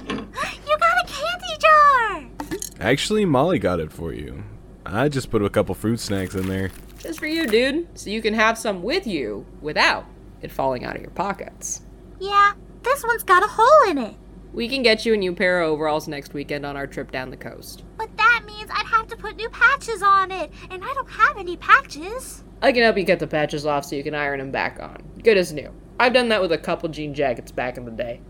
You 0.08 0.78
got 0.78 1.04
a 1.04 1.12
candy 1.12 1.56
jar! 1.58 2.58
Actually, 2.80 3.24
Molly 3.24 3.58
got 3.58 3.80
it 3.80 3.92
for 3.92 4.12
you. 4.12 4.44
I 4.86 5.08
just 5.08 5.30
put 5.30 5.42
a 5.42 5.50
couple 5.50 5.74
fruit 5.74 6.00
snacks 6.00 6.34
in 6.34 6.46
there. 6.48 6.70
Just 6.98 7.18
for 7.18 7.26
you, 7.26 7.46
dude. 7.46 7.86
So 7.98 8.10
you 8.10 8.22
can 8.22 8.34
have 8.34 8.56
some 8.56 8.82
with 8.82 9.06
you 9.06 9.44
without 9.60 10.04
it 10.40 10.52
falling 10.52 10.84
out 10.84 10.96
of 10.96 11.02
your 11.02 11.10
pockets. 11.10 11.82
Yeah, 12.20 12.52
this 12.82 13.02
one's 13.04 13.24
got 13.24 13.42
a 13.42 13.48
hole 13.48 13.90
in 13.90 13.98
it. 13.98 14.14
We 14.52 14.68
can 14.68 14.82
get 14.82 15.06
you 15.06 15.14
a 15.14 15.16
new 15.16 15.34
pair 15.34 15.62
of 15.62 15.70
overalls 15.70 16.06
next 16.08 16.34
weekend 16.34 16.66
on 16.66 16.76
our 16.76 16.86
trip 16.86 17.10
down 17.10 17.30
the 17.30 17.36
coast. 17.36 17.84
But 17.96 18.14
that 18.16 18.42
means 18.46 18.70
I'd 18.70 18.86
have 18.86 19.01
to 19.12 19.22
put 19.22 19.36
new 19.36 19.48
patches 19.50 20.02
on 20.02 20.30
it, 20.30 20.50
and 20.70 20.82
I 20.82 20.92
don't 20.94 21.10
have 21.10 21.36
any 21.36 21.56
patches. 21.56 22.42
I 22.62 22.72
can 22.72 22.82
help 22.82 22.96
you 22.96 23.04
get 23.04 23.18
the 23.18 23.26
patches 23.26 23.66
off 23.66 23.84
so 23.84 23.96
you 23.96 24.02
can 24.02 24.14
iron 24.14 24.38
them 24.38 24.50
back 24.50 24.80
on. 24.80 25.02
Good 25.22 25.36
as 25.36 25.52
new. 25.52 25.70
I've 26.00 26.14
done 26.14 26.28
that 26.30 26.40
with 26.40 26.52
a 26.52 26.58
couple 26.58 26.88
jean 26.88 27.14
jackets 27.14 27.52
back 27.52 27.76
in 27.76 27.84
the 27.84 27.90
day. 27.90 28.20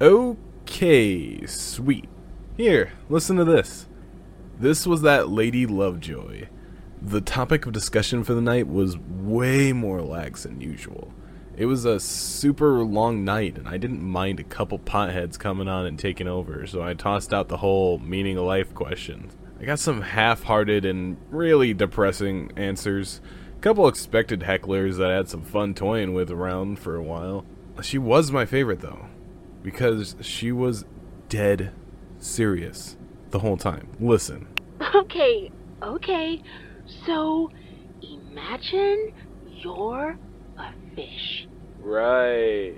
Okay, 0.00 1.44
sweet. 1.46 2.08
Here, 2.56 2.92
listen 3.08 3.36
to 3.36 3.44
this. 3.44 3.86
This 4.58 4.86
was 4.86 5.02
that 5.02 5.28
Lady 5.28 5.66
Lovejoy. 5.66 6.48
The 7.00 7.20
topic 7.20 7.66
of 7.66 7.72
discussion 7.72 8.24
for 8.24 8.34
the 8.34 8.40
night 8.40 8.66
was 8.66 8.98
way 8.98 9.72
more 9.72 10.02
lax 10.02 10.44
than 10.44 10.60
usual. 10.60 11.12
It 11.56 11.66
was 11.66 11.84
a 11.84 11.98
super 11.98 12.84
long 12.84 13.24
night, 13.24 13.58
and 13.58 13.68
I 13.68 13.78
didn't 13.78 14.02
mind 14.02 14.38
a 14.38 14.44
couple 14.44 14.78
potheads 14.78 15.38
coming 15.38 15.66
on 15.66 15.86
and 15.86 15.98
taking 15.98 16.28
over, 16.28 16.66
so 16.66 16.82
I 16.82 16.94
tossed 16.94 17.34
out 17.34 17.48
the 17.48 17.56
whole 17.56 17.98
meaning 17.98 18.36
of 18.36 18.44
life 18.44 18.74
question. 18.74 19.30
I 19.60 19.64
got 19.64 19.80
some 19.80 20.02
half 20.02 20.44
hearted 20.44 20.84
and 20.84 21.16
really 21.30 21.74
depressing 21.74 22.52
answers. 22.56 23.20
A 23.56 23.60
couple 23.60 23.88
expected 23.88 24.40
hecklers 24.40 24.98
that 24.98 25.10
I 25.10 25.16
had 25.16 25.28
some 25.28 25.42
fun 25.42 25.74
toying 25.74 26.12
with 26.14 26.30
around 26.30 26.78
for 26.78 26.94
a 26.94 27.02
while. 27.02 27.44
She 27.82 27.98
was 27.98 28.30
my 28.30 28.46
favorite, 28.46 28.80
though, 28.80 29.06
because 29.62 30.14
she 30.20 30.52
was 30.52 30.84
dead 31.28 31.72
serious 32.18 32.96
the 33.30 33.40
whole 33.40 33.56
time. 33.56 33.88
Listen. 34.00 34.46
Okay, 34.94 35.50
okay. 35.82 36.40
So, 37.04 37.50
imagine 38.00 39.12
you're 39.48 40.16
a 40.56 40.72
fish. 40.94 41.48
Right. 41.80 42.74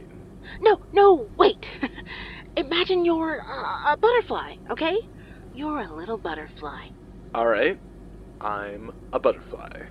No, 0.61 0.81
no, 0.93 1.29
wait. 1.37 1.63
imagine 2.57 3.05
you're 3.05 3.43
uh, 3.43 3.93
a 3.93 3.97
butterfly, 3.99 4.57
okay? 4.71 4.97
You're 5.55 5.81
a 5.81 5.95
little 5.95 6.19
butterfly. 6.19 6.89
Alright. 7.35 7.79
I'm 8.41 8.93
a 9.13 9.19
butterfly. 9.19 9.83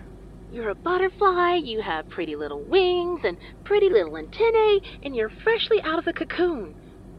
You're 0.51 0.70
a 0.70 0.75
butterfly, 0.75 1.56
you 1.63 1.82
have 1.82 2.10
pretty 2.10 2.36
little 2.36 2.63
wings 2.63 3.22
and 3.24 3.38
pretty 3.63 3.89
little 3.89 4.18
antennae, 4.18 4.82
and 5.04 5.16
you're 5.16 5.32
freshly 5.44 5.80
out 5.84 6.00
of 6.00 6.06
the 6.06 6.13
cocoon. 6.13 6.74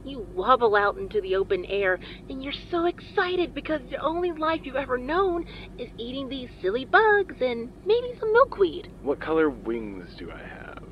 You 0.05 0.27
wobble 0.35 0.75
out 0.75 0.97
into 0.97 1.21
the 1.21 1.37
open 1.37 1.65
air, 1.67 2.01
and 2.29 2.43
you're 2.43 2.55
so 2.71 2.87
excited 2.87 3.55
because 3.55 3.83
the 3.91 3.99
only 3.99 4.33
life 4.33 4.63
you've 4.65 4.75
ever 4.75 4.99
known 4.99 5.47
is 5.79 5.91
eating 5.99 6.29
these 6.29 6.49
silly 6.61 6.87
bugs 6.87 7.37
and 7.41 7.71
maybe 7.85 8.15
some 8.19 8.33
milkweed. 8.33 8.91
What 9.03 9.21
color 9.21 9.51
wings 9.51 10.09
do 10.19 10.31
I 10.33 10.39
have? 10.39 10.83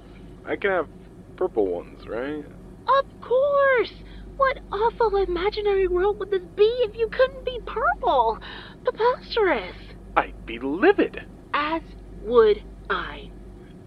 I 0.45 0.57
can 0.57 0.71
have 0.71 0.89
purple 1.37 1.67
ones, 1.67 2.07
right? 2.07 2.45
Of 2.87 3.21
course! 3.21 3.93
What 4.39 4.61
awful 4.71 5.17
imaginary 5.17 5.89
world 5.89 6.21
would 6.21 6.31
this 6.31 6.45
be 6.55 6.63
if 6.63 6.97
you 6.97 7.09
couldn't 7.09 7.45
be 7.45 7.59
purple? 7.67 8.39
Preposterous! 8.85 9.75
I'd 10.17 10.47
be 10.47 10.61
livid. 10.61 11.27
As 11.53 11.83
would 12.23 12.63
I. 12.89 13.33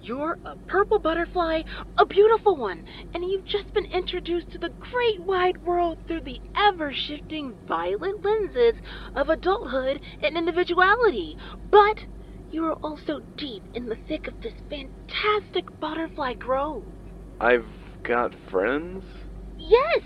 You're 0.01 0.37
a 0.43 0.57
purple 0.67 0.99
butterfly, 0.99 1.61
a 1.97 2.05
beautiful 2.05 2.57
one, 2.57 2.85
and 3.13 3.23
you've 3.23 3.45
just 3.45 3.73
been 3.73 3.85
introduced 3.85 4.51
to 4.51 4.57
the 4.57 4.73
great 4.91 5.21
wide 5.21 5.63
world 5.63 5.99
through 6.05 6.21
the 6.21 6.41
ever 6.53 6.91
shifting 6.93 7.55
violet 7.65 8.21
lenses 8.21 8.81
of 9.15 9.29
adulthood 9.29 10.01
and 10.21 10.35
individuality. 10.37 11.37
But 11.69 11.99
you 12.51 12.65
are 12.65 12.73
also 12.83 13.21
deep 13.37 13.63
in 13.73 13.85
the 13.85 13.97
thick 14.09 14.27
of 14.27 14.41
this 14.41 14.55
fantastic 14.69 15.79
butterfly 15.79 16.33
grove. 16.33 16.83
I've 17.39 17.67
got 18.03 18.35
friends? 18.49 19.05
Yes, 19.57 20.01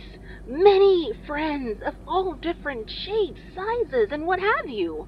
many 0.48 1.12
friends 1.26 1.82
of 1.86 1.96
all 2.08 2.36
different 2.36 2.90
shapes, 2.90 3.42
sizes, 3.54 4.10
and 4.12 4.26
what 4.26 4.40
have 4.40 4.68
you. 4.68 5.08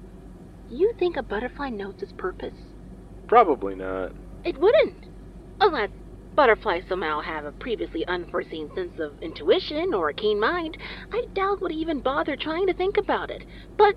You 0.68 0.92
think 0.98 1.16
a 1.16 1.22
butterfly 1.22 1.70
knows 1.70 1.94
its 2.00 2.12
purpose? 2.12 2.54
Probably 3.26 3.74
not. 3.74 4.14
It 4.44 4.58
wouldn't. 4.58 4.96
Unless 5.60 5.90
butterflies 6.34 6.84
somehow 6.88 7.20
have 7.20 7.44
a 7.44 7.52
previously 7.52 8.06
unforeseen 8.06 8.68
sense 8.74 8.98
of 8.98 9.12
intuition 9.22 9.94
or 9.94 10.08
a 10.08 10.14
keen 10.14 10.40
mind, 10.40 10.76
I 11.12 11.24
doubt 11.34 11.62
would 11.62 11.72
even 11.72 12.00
bother 12.00 12.36
trying 12.36 12.66
to 12.66 12.74
think 12.74 12.96
about 12.96 13.30
it. 13.30 13.44
But 13.76 13.96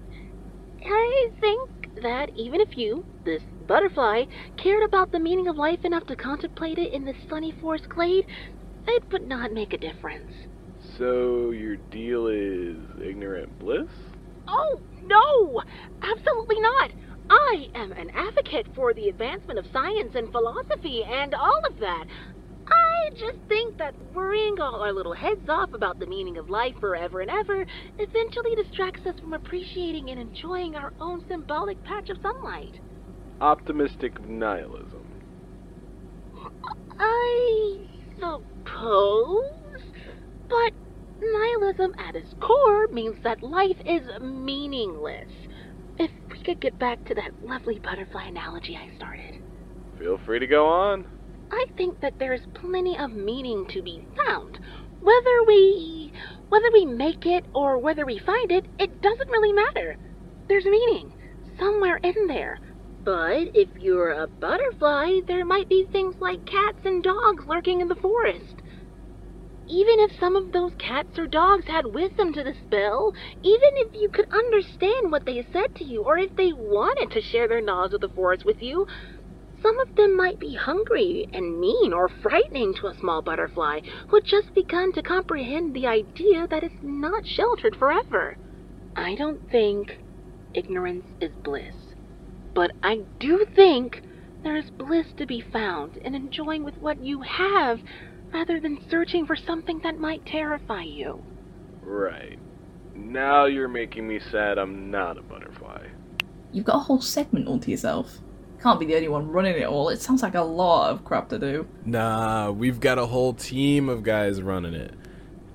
I 0.86 1.29
think 1.39 1.69
that 2.01 2.29
even 2.36 2.62
if 2.62 2.77
you, 2.77 3.05
this 3.25 3.43
butterfly, 3.67 4.25
cared 4.57 4.83
about 4.83 5.12
the 5.12 5.19
meaning 5.19 5.48
of 5.48 5.55
life 5.55 5.83
enough 5.83 6.05
to 6.07 6.15
contemplate 6.15 6.77
it 6.77 6.93
in 6.93 7.05
this 7.05 7.17
sunny 7.29 7.51
forest 7.51 7.89
glade, 7.89 8.25
it 8.88 9.03
would 9.12 9.27
not 9.27 9.51
make 9.51 9.74
a 9.74 9.77
difference. 9.77 10.31
So 10.98 11.51
your 11.51 11.77
deal 11.77 12.27
is 12.27 12.77
ignorant 13.01 13.57
bliss? 13.60 13.88
Oh, 14.48 14.79
no! 15.03 15.63
Absolutely 16.01 16.60
not! 16.60 16.91
I 17.29 17.69
am 17.75 17.93
an 17.93 18.10
advocate 18.13 18.67
for 18.75 18.93
the 18.93 19.07
advancement 19.07 19.57
of 19.57 19.65
science 19.71 20.15
and 20.15 20.31
philosophy 20.31 21.03
and 21.03 21.33
all 21.33 21.62
of 21.69 21.79
that. 21.79 22.05
I 22.67 23.10
just 23.12 23.38
think 23.48 23.77
that 23.77 23.95
worrying 24.13 24.60
all 24.60 24.81
our 24.81 24.91
little 24.91 25.13
heads 25.13 25.48
off 25.48 25.74
about 25.74 26.00
the 26.00 26.07
meaning 26.07 26.38
of 26.38 26.50
life 26.50 26.75
forever 26.79 27.21
and 27.21 27.31
ever 27.31 27.65
eventually 27.98 28.55
distracts 28.55 29.05
us 29.05 29.19
from 29.19 29.33
appreciating 29.33 30.10
and 30.10 30.19
enjoying 30.19 30.75
our 30.75 30.93
own 31.00 31.25
symbolic 31.27 31.81
patch 31.86 32.10
of 32.10 32.17
sunlight. 32.21 32.79
Optimistic 33.39 34.27
nihilism. 34.27 35.05
I 37.00 37.77
suppose. 38.19 39.61
But 40.51 40.74
nihilism 41.22 41.93
at 41.98 42.15
its 42.17 42.34
core 42.41 42.88
means 42.91 43.15
that 43.24 43.41
life 43.41 43.77
is 43.86 44.01
meaningless. 44.22 45.29
If 45.98 46.12
we 46.29 46.43
could 46.43 46.60
get 46.60 46.77
back 46.77 47.05
to 47.05 47.15
that 47.15 47.31
lovely 47.46 47.79
butterfly 47.79 48.25
analogy 48.25 48.75
I 48.77 48.93
started. 48.98 49.41
Feel 49.98 50.20
free 50.25 50.39
to 50.39 50.48
go 50.48 50.67
on. 50.67 51.05
I 51.51 51.65
think 51.77 52.01
that 52.01 52.20
there's 52.20 52.46
plenty 52.53 52.98
of 52.98 53.12
meaning 53.12 53.65
to 53.70 53.81
be 53.81 54.05
found. 54.25 54.60
Whether 55.01 55.43
we 55.48 56.12
whether 56.50 56.70
we 56.74 56.86
make 56.86 57.25
it 57.25 57.46
or 57.53 57.77
whether 57.77 58.05
we 58.05 58.20
find 58.20 58.51
it, 58.51 58.65
it 58.77 59.01
doesn't 59.01 59.29
really 59.29 59.53
matter. 59.53 59.96
There's 60.50 60.65
meaning 60.65 61.13
somewhere 61.58 61.98
in 62.03 62.27
there. 62.27 62.60
But 63.05 63.55
if 63.55 63.70
you're 63.79 64.12
a 64.12 64.27
butterfly, 64.27 65.22
there 65.27 65.46
might 65.46 65.70
be 65.70 65.88
things 65.91 66.15
like 66.20 66.46
cats 66.46 66.79
and 66.84 67.01
dogs 67.01 67.46
lurking 67.48 67.79
in 67.79 67.88
the 67.88 67.96
forest. 67.96 68.61
Even 69.73 70.01
if 70.01 70.19
some 70.19 70.35
of 70.35 70.51
those 70.51 70.75
cats 70.75 71.17
or 71.17 71.27
dogs 71.27 71.65
had 71.67 71.85
wisdom 71.85 72.33
to 72.33 72.43
the 72.43 72.53
spell, 72.53 73.13
even 73.41 73.69
if 73.75 73.95
you 73.95 74.09
could 74.09 74.25
understand 74.29 75.13
what 75.13 75.25
they 75.25 75.47
said 75.53 75.73
to 75.75 75.85
you, 75.85 76.03
or 76.03 76.17
if 76.17 76.35
they 76.35 76.51
wanted 76.51 77.09
to 77.09 77.21
share 77.21 77.47
their 77.47 77.61
knowledge 77.61 77.93
of 77.93 78.01
the 78.01 78.09
forest 78.09 78.43
with 78.43 78.61
you, 78.61 78.85
some 79.61 79.79
of 79.79 79.95
them 79.95 80.17
might 80.17 80.41
be 80.41 80.55
hungry 80.55 81.25
and 81.31 81.57
mean 81.57 81.93
or 81.93 82.09
frightening 82.09 82.73
to 82.73 82.87
a 82.87 82.93
small 82.93 83.21
butterfly 83.21 83.79
who 84.09 84.17
had 84.17 84.25
just 84.25 84.53
begun 84.53 84.91
to 84.91 85.01
comprehend 85.01 85.73
the 85.73 85.87
idea 85.87 86.47
that 86.49 86.65
it's 86.65 86.83
not 86.83 87.25
sheltered 87.25 87.77
forever. 87.77 88.37
I 88.97 89.15
don't 89.15 89.49
think 89.49 90.03
ignorance 90.53 91.05
is 91.21 91.31
bliss, 91.45 91.93
but 92.53 92.71
I 92.83 93.05
do 93.21 93.45
think 93.55 94.03
there 94.43 94.57
is 94.57 94.69
bliss 94.71 95.13
to 95.13 95.25
be 95.25 95.39
found 95.39 95.95
in 96.03 96.13
enjoying 96.13 96.65
with 96.65 96.75
what 96.81 96.99
you 96.99 97.21
have 97.21 97.79
rather 98.33 98.59
than 98.59 98.79
searching 98.89 99.25
for 99.25 99.35
something 99.35 99.79
that 99.83 100.00
might 100.00 100.25
terrify 100.25 100.83
you. 100.83 101.23
Right. 101.81 102.39
Now 102.95 103.45
you're 103.45 103.67
making 103.67 104.07
me 104.07 104.19
sad 104.31 104.57
I'm 104.57 104.91
not 104.91 105.17
a 105.17 105.21
butterfly. 105.21 105.88
You've 106.51 106.65
got 106.65 106.75
a 106.77 106.79
whole 106.79 107.01
segment 107.01 107.47
all 107.47 107.59
to 107.59 107.71
yourself. 107.71 108.19
Can't 108.61 108.79
be 108.79 108.85
the 108.85 108.95
only 108.95 109.07
one 109.07 109.27
running 109.29 109.55
it 109.55 109.65
all. 109.65 109.89
It 109.89 110.01
sounds 110.01 110.21
like 110.21 110.35
a 110.35 110.41
lot 110.41 110.91
of 110.91 111.03
crap 111.03 111.29
to 111.29 111.39
do. 111.39 111.67
Nah, 111.85 112.51
we've 112.51 112.79
got 112.79 113.00
a 113.00 113.07
whole 113.07 113.33
team 113.33 113.89
of 113.89 114.03
guys 114.03 114.41
running 114.41 114.73
it. 114.75 114.93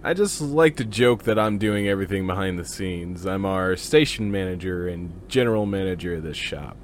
I 0.03 0.15
just 0.15 0.41
like 0.41 0.77
to 0.77 0.85
joke 0.85 1.25
that 1.25 1.39
I'm 1.39 1.59
doing 1.59 1.89
everything 1.89 2.27
behind 2.27 2.59
the 2.59 2.65
scenes. 2.65 3.27
I'm 3.27 3.45
our 3.45 3.77
station 3.77 4.31
manager 4.31 4.89
and 4.89 5.29
general 5.29 5.67
manager 5.67 6.15
of 6.15 6.23
this 6.23 6.37
shop. 6.37 6.77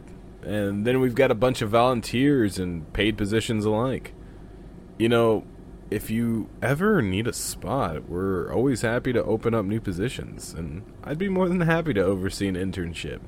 And 0.42 0.84
then 0.84 1.00
we've 1.00 1.14
got 1.14 1.30
a 1.30 1.34
bunch 1.36 1.62
of 1.62 1.70
volunteers 1.70 2.58
and 2.58 2.92
paid 2.92 3.16
positions 3.16 3.64
alike. 3.64 4.12
You 4.98 5.08
know, 5.08 5.44
if 5.92 6.10
you 6.10 6.48
ever 6.62 7.02
need 7.02 7.26
a 7.26 7.32
spot, 7.32 8.08
we're 8.08 8.52
always 8.52 8.80
happy 8.80 9.12
to 9.12 9.22
open 9.22 9.54
up 9.54 9.64
new 9.64 9.80
positions, 9.80 10.54
and 10.54 10.82
I'd 11.04 11.18
be 11.18 11.28
more 11.28 11.48
than 11.48 11.60
happy 11.60 11.92
to 11.94 12.02
oversee 12.02 12.48
an 12.48 12.54
internship. 12.54 13.20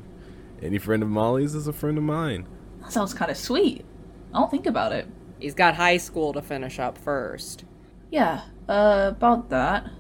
Any 0.62 0.78
friend 0.78 1.02
of 1.02 1.09
Molly's 1.11 1.54
is 1.54 1.68
a 1.68 1.73
friend 1.73 1.99
of 1.99 2.04
mine. 2.04 2.47
That 2.80 2.92
sounds 2.92 3.12
kind 3.12 3.30
of 3.30 3.37
sweet. 3.37 3.85
I'll 4.33 4.49
think 4.49 4.66
about 4.66 4.92
it. 4.92 5.06
He's 5.38 5.54
got 5.54 5.75
high 5.75 5.99
school 5.99 6.33
to 6.33 6.40
finish 6.40 6.78
up 6.78 6.97
first. 6.97 7.64
Yeah, 8.11 8.42
uh, 8.68 9.12
about 9.14 9.50
that. 9.50 9.90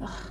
Ugh. 0.00 0.30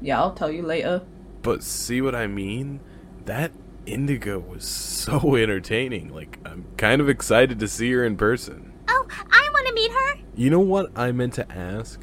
Yeah, 0.00 0.20
I'll 0.20 0.34
tell 0.34 0.50
you 0.50 0.62
later. 0.62 1.02
But 1.42 1.62
see 1.62 2.00
what 2.00 2.14
I 2.14 2.26
mean? 2.26 2.80
That 3.24 3.52
Indigo 3.86 4.38
was 4.38 4.64
so 4.64 5.34
entertaining. 5.36 6.14
Like, 6.14 6.38
I'm 6.44 6.66
kind 6.76 7.00
of 7.00 7.08
excited 7.08 7.58
to 7.58 7.68
see 7.68 7.90
her 7.92 8.04
in 8.04 8.16
person. 8.16 8.72
Oh, 8.88 9.06
I 9.10 9.40
want 9.40 9.44
to 9.44 9.45
meet 9.76 9.92
her. 9.92 10.14
You 10.34 10.50
know 10.50 10.60
what 10.60 10.90
I 10.98 11.12
meant 11.12 11.34
to 11.34 11.52
ask? 11.52 12.00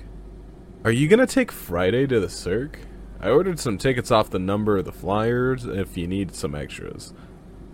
Are 0.86 0.92
you 0.92 1.08
gonna 1.08 1.28
take 1.28 1.52
Friday 1.52 2.08
to 2.08 2.20
the 2.20 2.30
Cirque? 2.30 2.80
I 3.20 3.30
ordered 3.30 3.60
some 3.60 3.78
tickets 3.78 4.12
off 4.12 4.30
the 4.30 4.40
number 4.40 4.78
of 4.78 4.86
the 4.86 4.92
flyers 4.92 5.66
if 5.66 5.98
you 5.98 6.08
need 6.08 6.36
some 6.36 6.56
extras. 6.56 7.14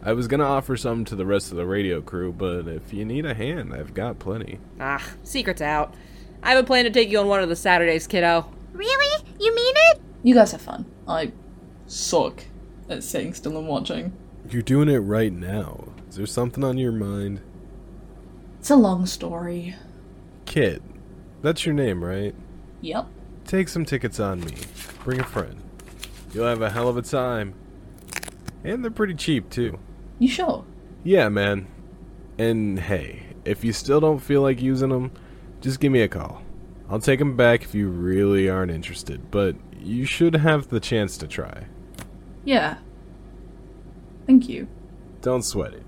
I 0.01 0.13
was 0.13 0.27
gonna 0.27 0.45
offer 0.45 0.77
some 0.77 1.03
to 1.05 1.15
the 1.15 1.25
rest 1.25 1.51
of 1.51 1.57
the 1.57 1.65
radio 1.65 2.01
crew, 2.01 2.31
but 2.31 2.67
if 2.67 2.93
you 2.93 3.03
need 3.03 3.25
a 3.25 3.33
hand, 3.33 3.73
I've 3.73 3.93
got 3.93 4.19
plenty. 4.19 4.59
Ah, 4.79 5.03
secret's 5.23 5.61
out. 5.61 5.93
I 6.41 6.51
have 6.51 6.63
a 6.63 6.67
plan 6.67 6.85
to 6.85 6.91
take 6.91 7.09
you 7.09 7.19
on 7.19 7.27
one 7.27 7.43
of 7.43 7.49
the 7.49 7.55
Saturdays, 7.55 8.07
kiddo. 8.07 8.49
Really? 8.71 9.25
You 9.39 9.53
mean 9.53 9.73
it? 9.91 10.01
You 10.23 10.33
guys 10.33 10.53
have 10.53 10.61
fun. 10.61 10.85
I 11.07 11.33
suck 11.87 12.43
at 12.87 13.03
sitting 13.03 13.33
still 13.33 13.57
and 13.57 13.67
watching. 13.67 14.13
You're 14.49 14.61
doing 14.61 14.87
it 14.87 14.99
right 14.99 15.33
now. 15.33 15.89
Is 16.09 16.15
there 16.15 16.25
something 16.25 16.63
on 16.63 16.77
your 16.77 16.91
mind? 16.91 17.41
It's 18.59 18.69
a 18.69 18.75
long 18.75 19.05
story. 19.05 19.75
Kid. 20.49 20.81
That's 21.43 21.63
your 21.63 21.75
name, 21.75 22.03
right? 22.03 22.33
Yep. 22.81 23.05
Take 23.45 23.69
some 23.69 23.85
tickets 23.85 24.19
on 24.19 24.39
me. 24.41 24.55
Bring 25.03 25.19
a 25.19 25.23
friend. 25.23 25.61
You'll 26.33 26.47
have 26.47 26.63
a 26.63 26.71
hell 26.71 26.87
of 26.87 26.97
a 26.97 27.03
time. 27.03 27.53
And 28.63 28.83
they're 28.83 28.89
pretty 28.89 29.13
cheap, 29.13 29.51
too. 29.51 29.77
You 30.17 30.27
sure? 30.27 30.65
Yeah, 31.03 31.29
man. 31.29 31.67
And 32.39 32.79
hey, 32.79 33.27
if 33.45 33.63
you 33.63 33.71
still 33.71 33.99
don't 33.99 34.17
feel 34.17 34.41
like 34.41 34.59
using 34.59 34.89
them, 34.89 35.11
just 35.61 35.79
give 35.79 35.91
me 35.91 36.01
a 36.01 36.07
call. 36.07 36.41
I'll 36.89 36.99
take 36.99 37.19
them 37.19 37.37
back 37.37 37.61
if 37.61 37.75
you 37.75 37.87
really 37.87 38.49
aren't 38.49 38.71
interested, 38.71 39.29
but 39.29 39.55
you 39.79 40.03
should 40.05 40.33
have 40.33 40.69
the 40.69 40.79
chance 40.79 41.15
to 41.19 41.27
try. 41.27 41.65
Yeah. 42.43 42.79
Thank 44.25 44.49
you. 44.49 44.67
Don't 45.21 45.43
sweat 45.43 45.73
it. 45.75 45.83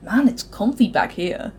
Man, 0.00 0.26
it's 0.26 0.42
comfy 0.42 0.88
back 0.88 1.12
here. 1.12 1.52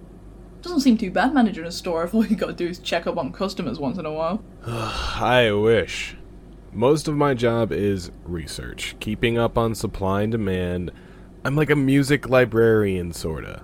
Doesn't 0.61 0.81
seem 0.81 0.97
too 0.97 1.11
bad 1.11 1.33
managing 1.33 1.65
a 1.65 1.71
store 1.71 2.03
if 2.03 2.13
all 2.13 2.25
you 2.25 2.35
gotta 2.35 2.53
do 2.53 2.67
is 2.67 2.79
check 2.79 3.07
up 3.07 3.17
on 3.17 3.31
customers 3.31 3.79
once 3.79 3.97
in 3.97 4.05
a 4.05 4.11
while. 4.13 4.43
I 4.65 5.51
wish. 5.51 6.15
Most 6.73 7.07
of 7.07 7.15
my 7.15 7.33
job 7.33 7.71
is 7.71 8.11
research, 8.23 8.95
keeping 8.99 9.37
up 9.37 9.57
on 9.57 9.75
supply 9.75 10.23
and 10.23 10.31
demand. 10.31 10.91
I'm 11.43 11.55
like 11.55 11.69
a 11.69 11.75
music 11.75 12.27
librarian, 12.27 13.13
sorta. 13.13 13.63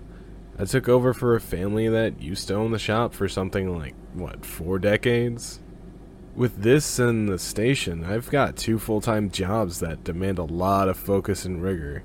I 0.57 0.65
took 0.65 0.87
over 0.87 1.13
for 1.13 1.35
a 1.35 1.41
family 1.41 1.89
that 1.89 2.21
used 2.21 2.47
to 2.47 2.55
own 2.55 2.71
the 2.71 2.79
shop 2.79 3.13
for 3.13 3.27
something 3.27 3.77
like, 3.77 3.95
what, 4.13 4.45
four 4.45 4.77
decades? 4.77 5.59
With 6.35 6.61
this 6.61 6.99
and 6.99 7.27
the 7.27 7.39
station, 7.39 8.03
I've 8.03 8.29
got 8.29 8.55
two 8.55 8.79
full 8.79 9.01
time 9.01 9.29
jobs 9.29 9.79
that 9.79 10.03
demand 10.03 10.39
a 10.39 10.43
lot 10.43 10.89
of 10.89 10.97
focus 10.97 11.45
and 11.45 11.61
rigor. 11.61 12.03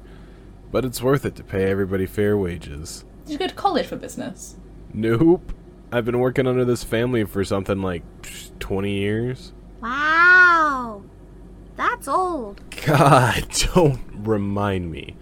But 0.70 0.84
it's 0.84 1.02
worth 1.02 1.24
it 1.24 1.36
to 1.36 1.44
pay 1.44 1.70
everybody 1.70 2.06
fair 2.06 2.36
wages. 2.36 3.04
Did 3.24 3.32
you 3.32 3.38
go 3.38 3.46
to 3.46 3.54
college 3.54 3.86
for 3.86 3.96
business? 3.96 4.56
Nope. 4.92 5.52
I've 5.90 6.04
been 6.04 6.18
working 6.18 6.46
under 6.46 6.64
this 6.64 6.84
family 6.84 7.24
for 7.24 7.44
something 7.44 7.80
like 7.80 8.02
20 8.58 8.92
years. 8.92 9.52
Wow. 9.80 11.02
That's 11.76 12.08
old. 12.08 12.60
God, 12.84 13.46
don't 13.74 14.00
remind 14.12 14.90
me. 14.90 15.16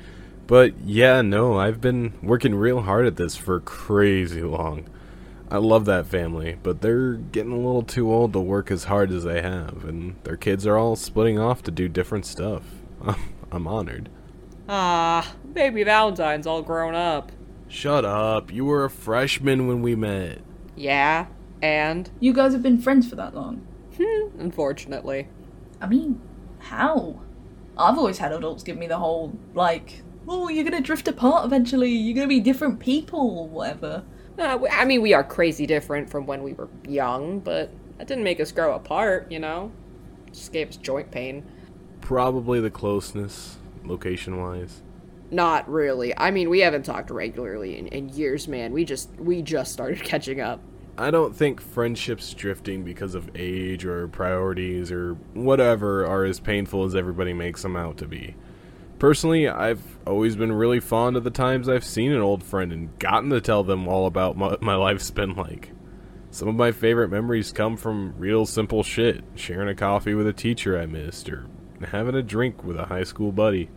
But 0.47 0.79
yeah, 0.85 1.23
no, 1.23 1.59
I've 1.59 1.81
been 1.81 2.15
working 2.23 2.55
real 2.55 2.83
hard 2.83 3.07
at 3.07 3.17
this 3.17 3.37
for 3.37 3.61
crazy 3.61 4.43
long. 4.43 4.89
I 5.51 5.59
love 5.59 5.85
that 5.85 6.07
family, 6.07 6.59
but 6.63 6.81
they're 6.81 7.15
getting 7.15 7.53
a 7.53 7.57
little 7.57 7.83
too 7.83 8.13
old 8.13 8.33
to 8.33 8.41
work 8.41 8.71
as 8.71 8.85
hard 8.85 9.13
as 9.13 9.23
they 9.23 9.43
have, 9.43 9.85
and 9.85 10.17
their 10.25 10.37
kids 10.37 10.67
are 10.67 10.77
all 10.77 10.97
splitting 10.97 11.39
off 11.39 11.63
to 11.65 11.71
do 11.71 11.89
different 11.89 12.27
stuff. 12.27 12.63
I'm 13.53 13.69
honored. 13.69 14.09
Ah, 14.69 15.35
baby 15.53 15.85
Valentine's 15.85 16.47
all 16.47 16.63
grown 16.63 16.97
up. 16.97 17.31
Shut 17.69 18.05
up, 18.05 18.53
you 18.53 18.65
were 18.65 18.85
a 18.85 18.91
freshman 18.91 19.67
when 19.67 19.83
we 19.83 19.95
met. 19.95 20.41
Yeah, 20.77 21.27
and? 21.61 22.11
You 22.21 22.33
guys 22.33 22.53
have 22.53 22.63
been 22.63 22.79
friends 22.79 23.09
for 23.09 23.17
that 23.17 23.35
long. 23.35 23.67
Hmm, 23.97 24.41
unfortunately. 24.41 25.29
I 25.81 25.87
mean, 25.87 26.21
how? 26.59 27.21
I've 27.77 27.99
always 27.99 28.19
had 28.19 28.33
adults 28.33 28.63
give 28.63 28.77
me 28.77 28.87
the 28.87 28.99
whole, 28.99 29.37
like, 29.55 30.03
oh, 30.29 30.49
you're 30.49 30.65
gonna 30.65 30.81
drift 30.81 31.09
apart 31.09 31.45
eventually, 31.45 31.91
you're 31.91 32.15
gonna 32.15 32.29
be 32.29 32.41
different 32.41 32.81
people, 32.81 33.49
whatever. 33.49 34.05
Uh, 34.39 34.59
I 34.71 34.85
mean, 34.85 35.03
we 35.03 35.15
are 35.15 35.25
crazy 35.25 35.67
different 35.67 36.11
from 36.11 36.27
when 36.27 36.43
we 36.43 36.53
were 36.53 36.69
young, 36.87 37.41
but 37.41 37.71
that 37.99 38.07
didn't 38.07 38.25
make 38.25 38.41
us 38.41 38.53
grow 38.53 38.75
apart, 38.75 39.31
you 39.31 39.39
know? 39.39 39.73
Just 40.33 40.53
gave 40.53 40.69
us 40.69 40.77
joint 40.77 41.11
pain. 41.11 41.45
Probably 42.01 42.61
the 42.61 42.71
closeness, 42.71 43.57
location 43.85 44.41
wise. 44.41 44.83
Not 45.31 45.69
really. 45.69 46.17
I 46.17 46.31
mean, 46.31 46.51
we 46.51 46.61
haven't 46.61 46.85
talked 46.85 47.11
regularly 47.11 47.79
in, 47.79 47.89
in 47.89 48.09
years, 48.11 48.47
man. 48.47 48.73
We 48.73 48.85
just 48.85 49.11
we 49.19 49.43
just 49.43 49.73
started 49.73 50.03
catching 50.05 50.41
up. 50.41 50.61
I 50.99 51.11
don't 51.11 51.37
think 51.37 51.61
friendships 51.61 52.33
drifting 52.33 52.83
because 52.83 53.15
of 53.15 53.31
age 53.35 53.85
or 53.85 54.09
priorities 54.09 54.91
or 54.91 55.15
whatever 55.35 56.07
are 56.07 56.25
as 56.25 56.41
painful 56.41 56.85
as 56.85 56.95
everybody 56.95 57.35
makes 57.35 57.63
them 57.63 57.77
out 57.77 57.99
to 57.99 58.07
be. 58.07 58.35
Personally, 58.99 59.47
I've 59.47 59.83
always 60.07 60.37
been 60.37 60.53
really 60.53 60.81
fond 60.81 61.19
of 61.19 61.25
the 61.25 61.31
times 61.31 61.69
I've 61.69 61.85
seen 61.85 62.13
an 62.13 62.23
old 62.23 62.43
friend 62.43 62.73
and 62.73 62.99
gotten 62.99 63.29
to 63.29 63.43
tell 63.43 63.63
them 63.63 63.87
all 63.87 64.07
about 64.07 64.37
what 64.37 64.63
my 64.63 64.75
life's 64.77 65.11
been 65.11 65.35
like. 65.35 65.71
Some 66.31 66.49
of 66.49 66.55
my 66.55 66.73
favorite 66.73 67.11
memories 67.11 67.53
come 67.53 67.77
from 67.77 68.15
real 68.17 68.47
simple 68.47 68.83
shit 68.83 69.23
sharing 69.35 69.69
a 69.69 69.75
coffee 69.75 70.15
with 70.15 70.27
a 70.27 70.33
teacher 70.33 70.79
I 70.79 70.87
missed, 70.87 71.29
or 71.29 71.47
having 71.89 72.15
a 72.15 72.23
drink 72.23 72.65
with 72.65 72.79
a 72.79 72.87
high 72.87 73.05
school 73.05 73.33
buddy. 73.33 73.69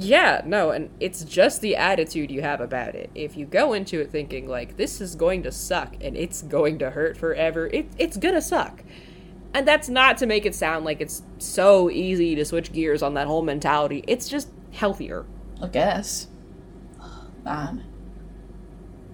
Yeah, 0.00 0.42
no, 0.44 0.70
and 0.70 0.90
it's 1.00 1.24
just 1.24 1.60
the 1.60 1.74
attitude 1.74 2.30
you 2.30 2.40
have 2.42 2.60
about 2.60 2.94
it. 2.94 3.10
If 3.14 3.36
you 3.36 3.46
go 3.46 3.72
into 3.72 4.00
it 4.00 4.10
thinking 4.10 4.46
like 4.46 4.76
this 4.76 5.00
is 5.00 5.14
going 5.14 5.42
to 5.42 5.50
suck 5.50 5.96
and 6.00 6.16
it's 6.16 6.42
going 6.42 6.78
to 6.78 6.90
hurt 6.90 7.16
forever, 7.16 7.66
it, 7.66 7.88
it's 7.98 8.16
gonna 8.16 8.42
suck. 8.42 8.84
And 9.54 9.66
that's 9.66 9.88
not 9.88 10.18
to 10.18 10.26
make 10.26 10.46
it 10.46 10.54
sound 10.54 10.84
like 10.84 11.00
it's 11.00 11.22
so 11.38 11.90
easy 11.90 12.34
to 12.36 12.44
switch 12.44 12.72
gears 12.72 13.02
on 13.02 13.14
that 13.14 13.26
whole 13.26 13.42
mentality. 13.42 14.04
It's 14.06 14.28
just 14.28 14.50
healthier. 14.72 15.26
I 15.60 15.66
guess. 15.66 16.28
Man. 17.44 17.84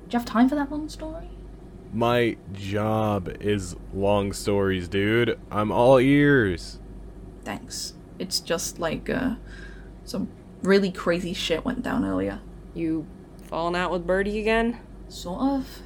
Do 0.08 0.16
you 0.16 0.18
have 0.18 0.26
time 0.26 0.48
for 0.48 0.54
that 0.56 0.70
long 0.70 0.88
story? 0.88 1.30
My 1.92 2.36
job 2.52 3.36
is 3.40 3.76
long 3.94 4.32
stories, 4.32 4.88
dude. 4.88 5.38
I'm 5.50 5.70
all 5.70 5.98
ears. 5.98 6.80
Thanks. 7.44 7.94
It's 8.18 8.40
just 8.40 8.78
like, 8.78 9.08
uh, 9.08 9.36
some 10.04 10.28
really 10.64 10.90
crazy 10.90 11.32
shit 11.32 11.64
went 11.64 11.82
down 11.82 12.04
earlier. 12.04 12.40
You 12.74 13.06
falling 13.44 13.76
out 13.76 13.90
with 13.90 14.06
Birdie 14.06 14.40
again? 14.40 14.80
Sort 15.08 15.40
of. 15.40 15.78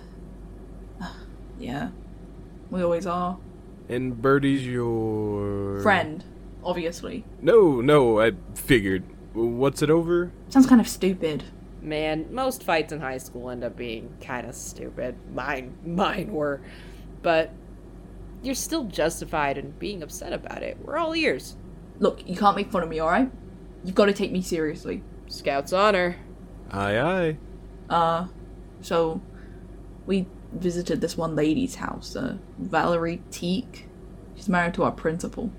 yeah. 1.59 1.91
We 2.71 2.83
always 2.83 3.07
are. 3.07 3.38
And 3.88 4.21
Birdie's 4.21 4.67
your 4.67 5.81
Friend, 5.83 6.23
obviously. 6.62 7.25
No, 7.41 7.81
no, 7.81 8.21
I 8.21 8.33
figured. 8.55 9.05
What's 9.33 9.83
it 9.83 9.91
over? 9.91 10.33
Sounds 10.49 10.67
kind 10.67 10.81
of 10.81 10.88
stupid. 10.88 11.45
Man, 11.81 12.27
most 12.33 12.62
fights 12.62 12.93
in 12.93 13.01
high 13.01 13.19
school 13.19 13.51
end 13.51 13.64
up 13.64 13.77
being 13.77 14.14
kind 14.21 14.47
of 14.47 14.55
stupid. 14.55 15.17
Mine, 15.33 15.77
mine 15.85 16.33
were. 16.33 16.61
But 17.23 17.53
you're 18.43 18.55
still 18.55 18.85
justified 18.85 19.59
in 19.59 19.71
being 19.73 20.03
upset 20.03 20.33
about 20.33 20.62
it. 20.62 20.79
We're 20.83 20.99
all 20.99 21.14
ears. 21.14 21.57
Look, 21.99 22.29
you 22.29 22.37
can't 22.37 22.57
make 22.57 22.71
fun 22.71 22.83
of 22.83 22.88
me, 22.88 23.01
alright? 23.01 23.31
You've 23.85 23.95
got 23.95 24.07
to 24.07 24.12
take 24.12 24.33
me 24.33 24.43
seriously. 24.43 25.03
Scout's 25.29 25.73
honor. 25.73 26.17
Aye, 26.71 26.99
aye. 26.99 27.37
Uh, 27.88 28.27
so 28.81 29.21
we 30.07 30.27
visited 30.53 31.01
this 31.01 31.17
one 31.17 31.37
lady's 31.37 31.77
house, 31.77 32.17
uh, 32.17 32.37
Valerie 32.59 33.23
Teak. 33.31 33.87
She's 34.35 34.49
married 34.49 34.75
to 34.75 34.85
our 34.85 34.93
principal. 34.93 35.51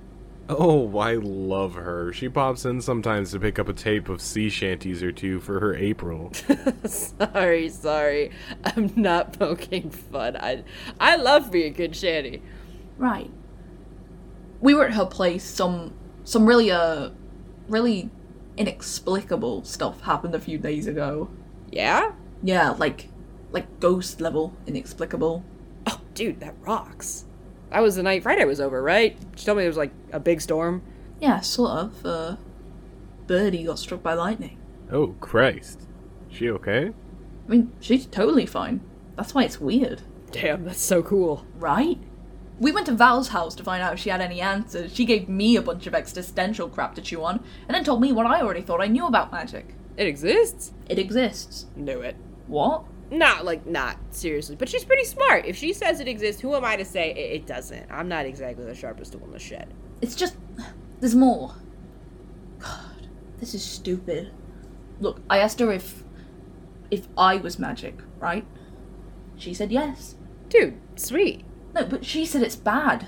Oh, 0.51 0.97
I 0.97 1.13
love 1.13 1.75
her. 1.75 2.11
She 2.11 2.27
pops 2.27 2.65
in 2.65 2.81
sometimes 2.81 3.31
to 3.31 3.39
pick 3.39 3.59
up 3.59 3.69
a 3.69 3.73
tape 3.73 4.09
of 4.09 4.19
sea 4.19 4.49
shanties 4.49 5.03
or 5.03 5.11
two 5.11 5.39
for 5.39 5.59
her 5.59 5.75
April. 5.75 6.31
sorry, 6.85 7.69
sorry. 7.69 8.31
I'm 8.63 8.91
not 8.95 9.37
poking 9.37 9.91
fun. 9.91 10.35
I 10.37 10.63
I 10.99 11.17
love 11.17 11.53
me 11.53 11.63
a 11.65 11.69
good 11.69 11.95
shanty. 11.95 12.41
Right. 12.97 13.29
We 14.59 14.73
were 14.73 14.85
at 14.85 14.93
her 14.93 15.05
place. 15.05 15.43
Some 15.43 15.93
some 16.23 16.47
really 16.47 16.71
uh 16.71 17.11
really 17.69 18.09
inexplicable 18.57 19.63
stuff 19.63 20.01
happened 20.01 20.35
a 20.35 20.39
few 20.39 20.57
days 20.57 20.87
ago. 20.87 21.29
Yeah? 21.71 22.11
Yeah, 22.43 22.71
like 22.71 23.09
like 23.51 23.79
ghost 23.79 24.21
level 24.21 24.53
inexplicable. 24.67 25.43
Oh, 25.87 26.01
dude, 26.13 26.39
that 26.39 26.55
rocks. 26.61 27.25
That 27.71 27.81
was 27.81 27.95
the 27.95 28.03
night 28.03 28.23
Friday 28.23 28.45
was 28.45 28.59
over, 28.61 28.81
right? 28.81 29.17
She 29.35 29.45
told 29.45 29.57
me 29.57 29.63
there 29.63 29.69
was 29.69 29.77
like 29.77 29.91
a 30.11 30.19
big 30.19 30.41
storm. 30.41 30.81
Yeah, 31.19 31.39
sort 31.41 31.71
of. 31.71 32.05
Uh, 32.05 32.35
Birdie 33.27 33.63
got 33.63 33.79
struck 33.79 34.01
by 34.03 34.13
lightning. 34.13 34.57
Oh, 34.91 35.15
Christ. 35.19 35.81
She 36.29 36.49
okay? 36.49 36.87
I 37.47 37.51
mean, 37.51 37.71
she's 37.79 38.05
totally 38.05 38.45
fine. 38.45 38.81
That's 39.15 39.33
why 39.33 39.43
it's 39.43 39.59
weird, 39.59 40.01
Damn, 40.31 40.63
that's 40.65 40.81
so 40.81 41.01
cool. 41.03 41.45
right? 41.55 41.97
We 42.59 42.73
went 42.73 42.87
to 42.87 42.91
Val's 42.91 43.29
house 43.29 43.55
to 43.55 43.63
find 43.63 43.81
out 43.81 43.93
if 43.93 43.99
she 43.99 44.09
had 44.09 44.19
any 44.19 44.41
answers. 44.41 44.93
She 44.93 45.05
gave 45.05 45.29
me 45.29 45.55
a 45.55 45.61
bunch 45.61 45.87
of 45.87 45.95
existential 45.95 46.67
crap 46.67 46.93
to 46.95 47.01
chew 47.01 47.23
on, 47.23 47.43
and 47.67 47.75
then 47.75 47.85
told 47.85 48.01
me 48.01 48.11
what 48.11 48.25
I 48.25 48.41
already 48.41 48.61
thought 48.61 48.81
I 48.81 48.87
knew 48.87 49.07
about 49.07 49.31
magic. 49.31 49.75
It 49.95 50.07
exists? 50.07 50.73
It 50.89 50.99
exists. 50.99 51.67
Knew 51.75 52.01
it. 52.01 52.17
What? 52.47 52.83
Not 53.11 53.45
like 53.45 53.65
not 53.65 53.97
seriously, 54.11 54.55
but 54.55 54.69
she's 54.69 54.83
pretty 54.83 55.05
smart. 55.05 55.45
If 55.45 55.55
she 55.55 55.73
says 55.73 55.99
it 55.99 56.07
exists, 56.07 56.41
who 56.41 56.53
am 56.53 56.65
I 56.65 56.75
to 56.75 56.85
say 56.85 57.11
it, 57.11 57.41
it 57.41 57.47
doesn't? 57.47 57.89
I'm 57.89 58.07
not 58.07 58.25
exactly 58.25 58.65
the 58.65 58.75
sharpest 58.75 59.13
tool 59.13 59.23
in 59.23 59.31
the 59.31 59.39
shed. 59.39 59.73
It's 60.01 60.15
just. 60.15 60.35
There's 60.99 61.15
more. 61.15 61.55
God, 62.59 63.07
this 63.39 63.53
is 63.53 63.63
stupid. 63.63 64.31
Look, 64.99 65.21
I 65.29 65.39
asked 65.39 65.59
her 65.59 65.71
if. 65.71 66.03
if 66.91 67.07
I 67.17 67.37
was 67.37 67.57
magic, 67.57 67.99
right? 68.19 68.45
She 69.37 69.53
said 69.53 69.71
yes. 69.71 70.15
Dude, 70.49 70.79
sweet. 70.95 71.45
No, 71.73 71.85
but 71.85 72.05
she 72.05 72.25
said 72.25 72.41
it's 72.41 72.55
bad. 72.55 73.07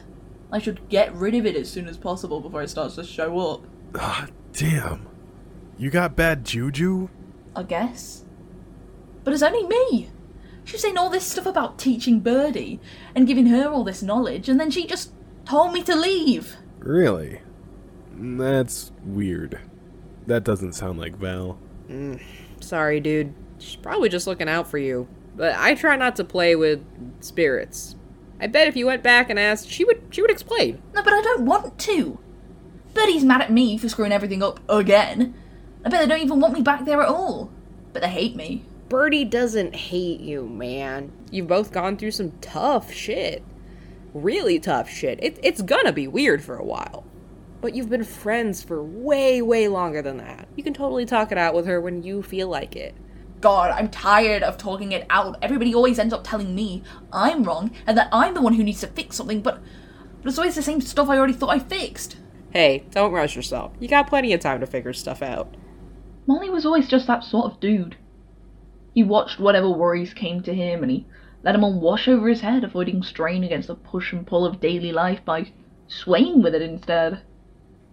I 0.52 0.60
should 0.60 0.88
get 0.90 1.14
rid 1.16 1.36
of 1.36 1.46
it 1.46 1.56
as 1.56 1.70
soon 1.70 1.88
as 1.88 1.98
possible 1.98 2.42
before 2.42 2.62
it 2.62 2.70
starts 2.70 2.96
to 2.96 3.04
show 3.04 3.40
up. 3.40 3.64
Ah, 3.96 4.28
damn. 4.54 5.08
You 5.78 5.90
got 5.90 6.16
bad 6.16 6.46
juju? 6.46 7.10
I 7.56 7.64
guess. 7.64 8.26
But 9.24 9.34
it's 9.34 9.44
only 9.44 9.66
me. 9.66 10.10
She's 10.64 10.82
saying 10.82 10.98
all 10.98 11.10
this 11.10 11.26
stuff 11.26 11.46
about 11.46 11.80
teaching 11.80 12.20
Birdie 12.20 12.80
and 13.16 13.28
giving 13.28 13.48
her 13.48 13.68
all 13.68 13.84
this 13.84 14.04
knowledge, 14.04 14.48
and 14.48 14.60
then 14.60 14.70
she 14.72 14.86
just 14.86 15.12
told 15.46 15.74
me 15.74 15.82
to 15.84 15.96
leave. 15.96 16.56
Really? 16.80 17.42
That's 18.14 18.92
weird. 19.04 19.60
That 20.28 20.44
doesn't 20.44 20.74
sound 20.74 21.00
like 21.00 21.18
Val. 21.18 21.58
Sorry, 22.60 23.00
dude. 23.00 23.34
She's 23.58 23.76
probably 23.76 24.10
just 24.10 24.28
looking 24.28 24.50
out 24.50 24.68
for 24.68 24.78
you. 24.78 25.08
But 25.36 25.56
I 25.56 25.76
try 25.76 25.96
not 25.96 26.16
to 26.18 26.24
play 26.24 26.56
with 26.56 26.84
spirits. 27.22 27.96
I 28.42 28.48
bet 28.48 28.68
if 28.68 28.76
you 28.76 28.88
went 28.88 29.04
back 29.04 29.30
and 29.30 29.38
asked, 29.38 29.70
she 29.70 29.86
would 29.86 30.02
she 30.10 30.22
would 30.22 30.32
explain. 30.32 30.82
No, 30.96 31.04
but 31.04 31.14
I 31.14 31.22
don't 31.22 31.46
want 31.46 31.78
to. 31.80 32.20
Birdie's 32.96 33.24
mad 33.24 33.42
at 33.42 33.52
me 33.52 33.78
for 33.78 33.88
screwing 33.88 34.12
everything 34.12 34.42
up 34.42 34.60
again. 34.68 35.36
I 35.86 35.90
bet 35.90 36.02
they 36.02 36.08
don't 36.08 36.26
even 36.26 36.40
want 36.40 36.56
me 36.56 36.62
back 36.62 36.84
there 36.84 37.02
at 37.02 37.08
all. 37.08 37.52
But 37.94 38.02
they 38.02 38.10
hate 38.10 38.36
me. 38.36 38.66
Birdie 38.90 39.26
doesn't 39.26 39.76
hate 39.76 40.20
you, 40.20 40.48
man. 40.48 41.12
You've 41.30 41.48
both 41.48 41.72
gone 41.72 41.96
through 41.96 42.12
some 42.12 42.32
tough 42.42 42.92
shit. 42.92 43.44
Really 44.14 44.60
tough 44.60 44.90
shit. 44.90 45.24
It, 45.24 45.40
it's 45.42 45.62
gonna 45.62 45.94
be 45.94 46.08
weird 46.08 46.44
for 46.44 46.58
a 46.58 46.66
while. 46.66 47.06
But 47.62 47.76
you've 47.76 47.90
been 47.90 48.04
friends 48.04 48.64
for 48.64 48.84
way, 48.84 49.42
way 49.42 49.68
longer 49.68 50.02
than 50.02 50.18
that. 50.18 50.48
You 50.56 50.64
can 50.64 50.74
totally 50.74 51.06
talk 51.06 51.32
it 51.32 51.38
out 51.38 51.54
with 51.54 51.68
her 51.68 51.80
when 51.80 52.02
you 52.04 52.24
feel 52.24 52.48
like 52.48 52.76
it. 52.76 52.96
God, 53.42 53.72
I'm 53.72 53.90
tired 53.90 54.44
of 54.44 54.58
talking 54.58 54.92
it 54.92 55.06
out. 55.10 55.38
Everybody 55.42 55.74
always 55.74 55.98
ends 55.98 56.14
up 56.14 56.24
telling 56.24 56.54
me 56.54 56.84
I'm 57.12 57.44
wrong 57.44 57.72
and 57.88 57.98
that 57.98 58.10
I'm 58.12 58.36
the 58.36 58.42
one 58.42 58.54
who 58.54 58.64
needs 58.64 58.82
to 58.82 58.88
fix 58.88 59.16
something, 59.16 59.42
but, 59.42 59.62
but 60.22 60.30
it's 60.30 60.38
always 60.38 60.56
the 60.56 60.62
same 60.62 60.80
stuff 60.80 61.10
I 61.10 61.18
already 61.18 61.34
thought 61.34 61.50
I 61.50 61.60
fixed. 61.60 62.18
Hey, 62.54 62.86
don't 62.92 63.12
rush 63.12 63.36
yourself. 63.36 63.74
You 63.80 63.88
got 63.88 64.08
plenty 64.08 64.32
of 64.34 64.42
time 64.42 64.60
to 64.60 64.68
figure 64.68 64.94
stuff 64.94 65.24
out. 65.24 65.56
Molly 66.28 66.52
was 66.52 66.66
always 66.66 66.88
just 66.88 67.08
that 67.08 67.24
sort 67.24 67.52
of 67.52 67.60
dude. 67.60 67.96
He 68.94 69.04
watched 69.04 69.40
whatever 69.40 69.70
worries 69.70 70.14
came 70.14 70.44
to 70.44 70.54
him 70.54 70.84
and 70.84 70.92
he 70.92 71.08
let 71.44 71.54
them 71.54 71.64
all 71.64 71.80
wash 71.80 72.08
over 72.08 72.30
his 72.30 72.42
head, 72.42 72.64
avoiding 72.64 73.02
strain 73.02 73.44
against 73.44 73.70
the 73.70 73.76
push 73.76 74.14
and 74.14 74.28
pull 74.28 74.46
of 74.46 74.60
daily 74.60 74.92
life 74.92 75.26
by 75.26 75.52
swaying 75.88 76.44
with 76.44 76.54
it 76.54 76.62
instead. 76.62 77.22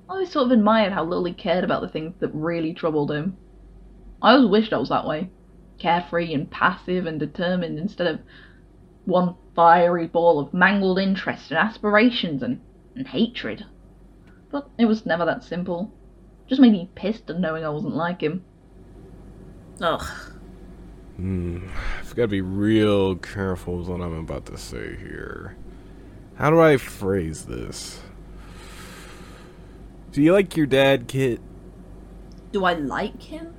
I 0.09 0.13
always 0.13 0.31
sort 0.31 0.47
of 0.47 0.53
admired 0.53 0.93
how 0.93 1.05
little 1.05 1.25
he 1.25 1.33
cared 1.33 1.65
about 1.65 1.81
the 1.81 1.89
things 1.89 2.15
that 2.19 2.35
really 2.35 2.75
troubled 2.75 3.11
him. 3.11 3.39
I 4.21 4.33
always 4.33 4.51
wished 4.51 4.73
I 4.73 4.79
was 4.79 4.89
that 4.91 5.07
way. 5.07 5.31
Carefree 5.79 6.35
and 6.35 6.51
passive 6.51 7.07
and 7.07 7.19
determined 7.21 7.79
instead 7.79 8.07
of 8.07 8.21
one 9.05 9.35
fiery 9.55 10.07
ball 10.07 10.39
of 10.39 10.53
mangled 10.53 10.99
interest 10.99 11.51
and 11.51 11.59
aspirations 11.59 12.43
and, 12.43 12.61
and 12.95 13.09
hatred. 13.09 13.65
But 14.51 14.69
it 14.79 14.87
was 14.87 15.07
never 15.07 15.25
that 15.25 15.45
simple. 15.45 15.93
Just 16.47 16.61
made 16.61 16.73
me 16.73 16.91
pissed 16.95 17.29
at 17.31 17.39
knowing 17.39 17.65
I 17.65 17.69
wasn't 17.69 17.97
like 17.97 18.21
him. 18.21 18.45
Ugh. 19.81 20.07
Hmm. 21.17 21.69
I've 22.01 22.15
got 22.15 22.23
to 22.23 22.29
be 22.29 22.41
real 22.41 23.17
careful 23.17 23.79
with 23.79 23.89
what 23.89 24.01
I'm 24.01 24.15
about 24.15 24.47
to 24.47 24.57
say 24.57 24.97
here. 24.97 25.57
How 26.37 26.51
do 26.51 26.61
I 26.61 26.77
phrase 26.77 27.47
this? 27.47 28.01
Do 30.13 30.23
you 30.23 30.33
like 30.33 30.57
your 30.57 30.67
dad, 30.67 31.09
Kit? 31.09 31.41
Do 32.53 32.65
I 32.65 32.75
like 32.75 33.23
him? 33.23 33.55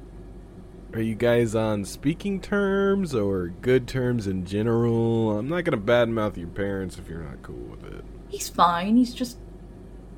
Are 0.91 1.01
you 1.01 1.13
guys 1.13 1.53
on 1.53 1.85
speaking 1.85 2.41
terms 2.41 3.13
or 3.13 3.49
good 3.61 3.87
terms 3.87 4.25
in 4.25 4.43
general? 4.43 5.37
I'm 5.37 5.47
not 5.47 5.63
gonna 5.63 5.77
badmouth 5.77 6.35
your 6.35 6.47
parents 6.47 6.97
if 6.97 7.07
you're 7.07 7.21
not 7.21 7.43
cool 7.43 7.55
with 7.55 7.85
it. 7.85 8.03
He's 8.27 8.49
fine, 8.49 8.97
he's 8.97 9.13
just 9.13 9.37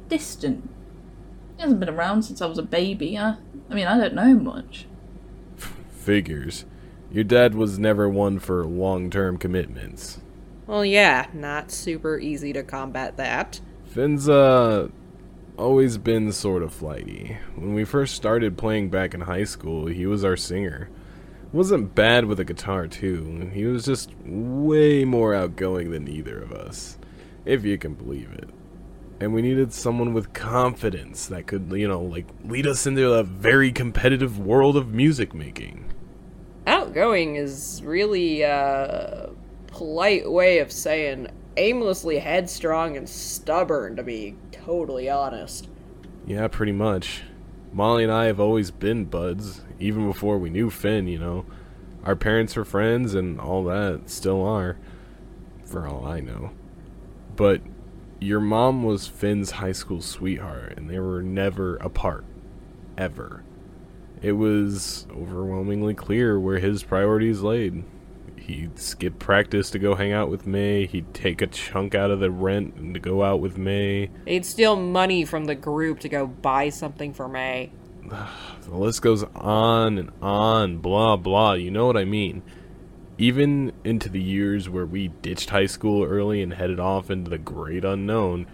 distant. 0.08 0.70
He 1.58 1.62
hasn't 1.62 1.82
been 1.82 1.90
around 1.90 2.24
since 2.24 2.42
I 2.42 2.46
was 2.46 2.58
a 2.58 2.64
baby. 2.64 3.18
I, 3.18 3.36
I 3.70 3.74
mean, 3.74 3.86
I 3.86 3.98
don't 3.98 4.14
know 4.14 4.34
much. 4.36 4.86
Figures. 5.90 6.64
Your 7.12 7.26
dad 7.26 7.54
was 7.54 7.78
never 7.78 8.08
one 8.08 8.40
for 8.40 8.64
long 8.64 9.10
term 9.10 9.38
commitments. 9.38 10.22
Well, 10.68 10.86
yeah, 10.86 11.28
not 11.34 11.70
super 11.70 12.18
easy 12.18 12.54
to 12.54 12.64
combat 12.64 13.18
that. 13.18 13.60
Finn's, 13.88 14.30
uh, 14.30 14.88
always 15.62 15.98
been 16.00 16.32
sort 16.32 16.64
of 16.64 16.74
flighty. 16.74 17.38
When 17.56 17.76
we 17.76 17.84
first 17.84 18.16
started 18.16 18.58
playing 18.58 18.90
back 18.90 19.14
in 19.14 19.22
high 19.22 19.44
school, 19.44 19.86
he 19.86 20.08
was 20.08 20.26
our 20.26 20.36
singer. 20.36 20.90
Wasn't 21.54 21.94
bad 21.94 22.26
with 22.26 22.40
a 22.40 22.46
guitar, 22.46 22.88
too. 22.88 23.50
He 23.54 23.66
was 23.66 23.86
just 23.86 24.12
way 24.26 25.06
more 25.06 25.36
outgoing 25.36 25.92
than 25.92 26.08
either 26.08 26.42
of 26.42 26.52
us. 26.52 26.98
If 27.46 27.64
you 27.64 27.78
can 27.78 27.94
believe 27.94 28.32
it. 28.32 28.50
And 29.20 29.34
we 29.34 29.44
needed 29.44 29.72
someone 29.72 30.14
with 30.14 30.34
confidence 30.34 31.28
that 31.28 31.46
could, 31.46 31.72
you 31.72 31.88
know, 31.88 32.02
like, 32.02 32.26
lead 32.44 32.66
us 32.66 32.88
into 32.88 33.14
a 33.14 33.24
very 33.24 33.72
competitive 33.72 34.40
world 34.40 34.76
of 34.76 34.96
music 34.96 35.36
making. 35.36 35.92
Outgoing 36.66 37.36
is 37.36 37.82
really 37.84 38.42
a 38.42 39.30
polite 39.68 40.32
way 40.32 40.58
of 40.60 40.72
saying 40.72 41.28
aimlessly 41.58 42.18
headstrong 42.18 42.98
and 42.98 43.08
stubborn, 43.08 43.98
to 43.98 44.04
be 44.04 44.36
totally 44.66 45.10
honest. 45.10 45.68
Yeah, 46.26 46.48
pretty 46.48 46.72
much. 46.72 47.24
Molly 47.74 48.04
and 48.04 48.12
I 48.12 48.26
have 48.26 48.40
always 48.40 48.70
been 48.72 49.06
buds, 49.06 49.62
even 49.80 50.08
before 50.08 50.38
we 50.38 50.50
knew 50.50 50.70
Finn, 50.70 51.08
you 51.08 51.20
know. 51.20 51.46
Our 52.04 52.16
parents 52.16 52.56
were 52.56 52.66
friends 52.66 53.14
and 53.14 53.40
all 53.40 53.64
that, 53.66 54.10
still 54.10 54.44
are. 54.46 54.78
for 55.66 55.88
all 55.88 56.06
I 56.06 56.20
know. 56.20 56.52
But 57.36 57.62
your 58.20 58.42
mom 58.42 58.84
was 58.84 59.08
Finn's 59.08 59.52
high 59.52 59.72
school 59.72 60.02
sweetheart, 60.02 60.74
and 60.78 60.90
they 60.90 61.00
were 61.00 61.24
never 61.24 61.78
apart. 61.78 62.26
Ever. 62.98 63.44
It 64.22 64.34
was 64.34 65.08
overwhelmingly 65.16 65.94
clear 65.94 66.40
where 66.40 66.60
his 66.60 66.84
priorities 66.84 67.42
laid. 67.42 67.84
He'd 68.52 68.78
skip 68.78 69.18
practice 69.18 69.70
to 69.72 69.80
go 69.80 69.96
hang 69.96 70.12
out 70.12 70.30
with 70.30 70.46
May. 70.46 70.86
He'd 70.86 71.14
take 71.14 71.42
a 71.42 71.48
chunk 71.48 71.96
out 71.96 72.12
of 72.12 72.20
the 72.20 72.30
rent 72.30 72.76
and 72.76 72.94
to 72.94 73.00
go 73.00 73.24
out 73.24 73.40
with 73.40 73.58
May. 73.58 74.10
He'd 74.28 74.46
steal 74.46 74.76
money 74.76 75.24
from 75.24 75.46
the 75.46 75.56
group 75.56 76.02
to 76.02 76.10
go 76.10 76.28
buy 76.28 76.68
something 76.68 77.14
for 77.14 77.28
May. 77.28 77.72
The 78.62 78.78
list 78.78 79.02
goes 79.02 79.24
on 79.36 79.98
and 79.98 80.12
on, 80.22 80.78
blah 80.78 81.18
blah. 81.18 81.54
You 81.54 81.72
know 81.72 81.88
what 81.88 81.98
I 81.98 82.06
mean. 82.06 82.44
Even 83.18 83.74
into 83.84 84.08
the 84.08 84.22
years 84.22 84.70
where 84.70 84.86
we 84.86 85.08
ditched 85.08 85.50
high 85.50 85.66
school 85.66 86.04
early 86.04 86.42
and 86.42 86.54
headed 86.54 86.80
off 86.80 87.10
into 87.10 87.30
the 87.30 87.38
great 87.38 87.84
unknown, 87.84 88.48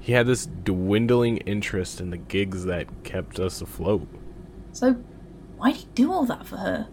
he 0.00 0.12
had 0.12 0.26
this 0.26 0.46
dwindling 0.46 1.36
interest 1.38 2.00
in 2.00 2.10
the 2.10 2.16
gigs 2.16 2.64
that 2.64 3.04
kept 3.04 3.38
us 3.38 3.60
afloat. 3.60 4.08
So, 4.72 4.94
why'd 5.56 5.76
he 5.76 5.86
do 5.94 6.10
all 6.10 6.24
that 6.26 6.46
for 6.46 6.56
her? 6.56 6.88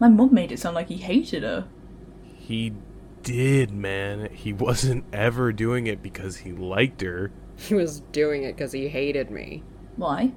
My 0.00 0.08
mum 0.08 0.34
made 0.34 0.50
it 0.50 0.58
sound 0.58 0.74
like 0.74 0.88
he 0.88 0.96
hated 0.96 1.42
her. 1.42 1.68
He 2.38 2.72
did, 3.22 3.70
man. 3.70 4.30
He 4.32 4.52
wasn't 4.52 5.04
ever 5.12 5.52
doing 5.52 5.86
it 5.86 6.02
because 6.02 6.38
he 6.38 6.52
liked 6.52 7.02
her. 7.02 7.30
He 7.56 7.74
was 7.74 8.00
doing 8.00 8.42
it 8.42 8.56
because 8.56 8.72
he 8.72 8.88
hated 8.88 9.30
me. 9.30 9.62
Why? 9.96 10.32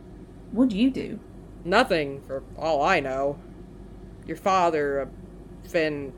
What'd 0.52 0.73
you 0.73 0.91
do? 0.91 1.19
Nothing, 1.63 2.21
for 2.28 2.43
all 2.58 2.84
I 2.84 2.99
know. 2.99 3.39
Your 4.28 4.36
father, 4.36 5.02
uh, 5.02 5.67
Finn, 5.69 6.12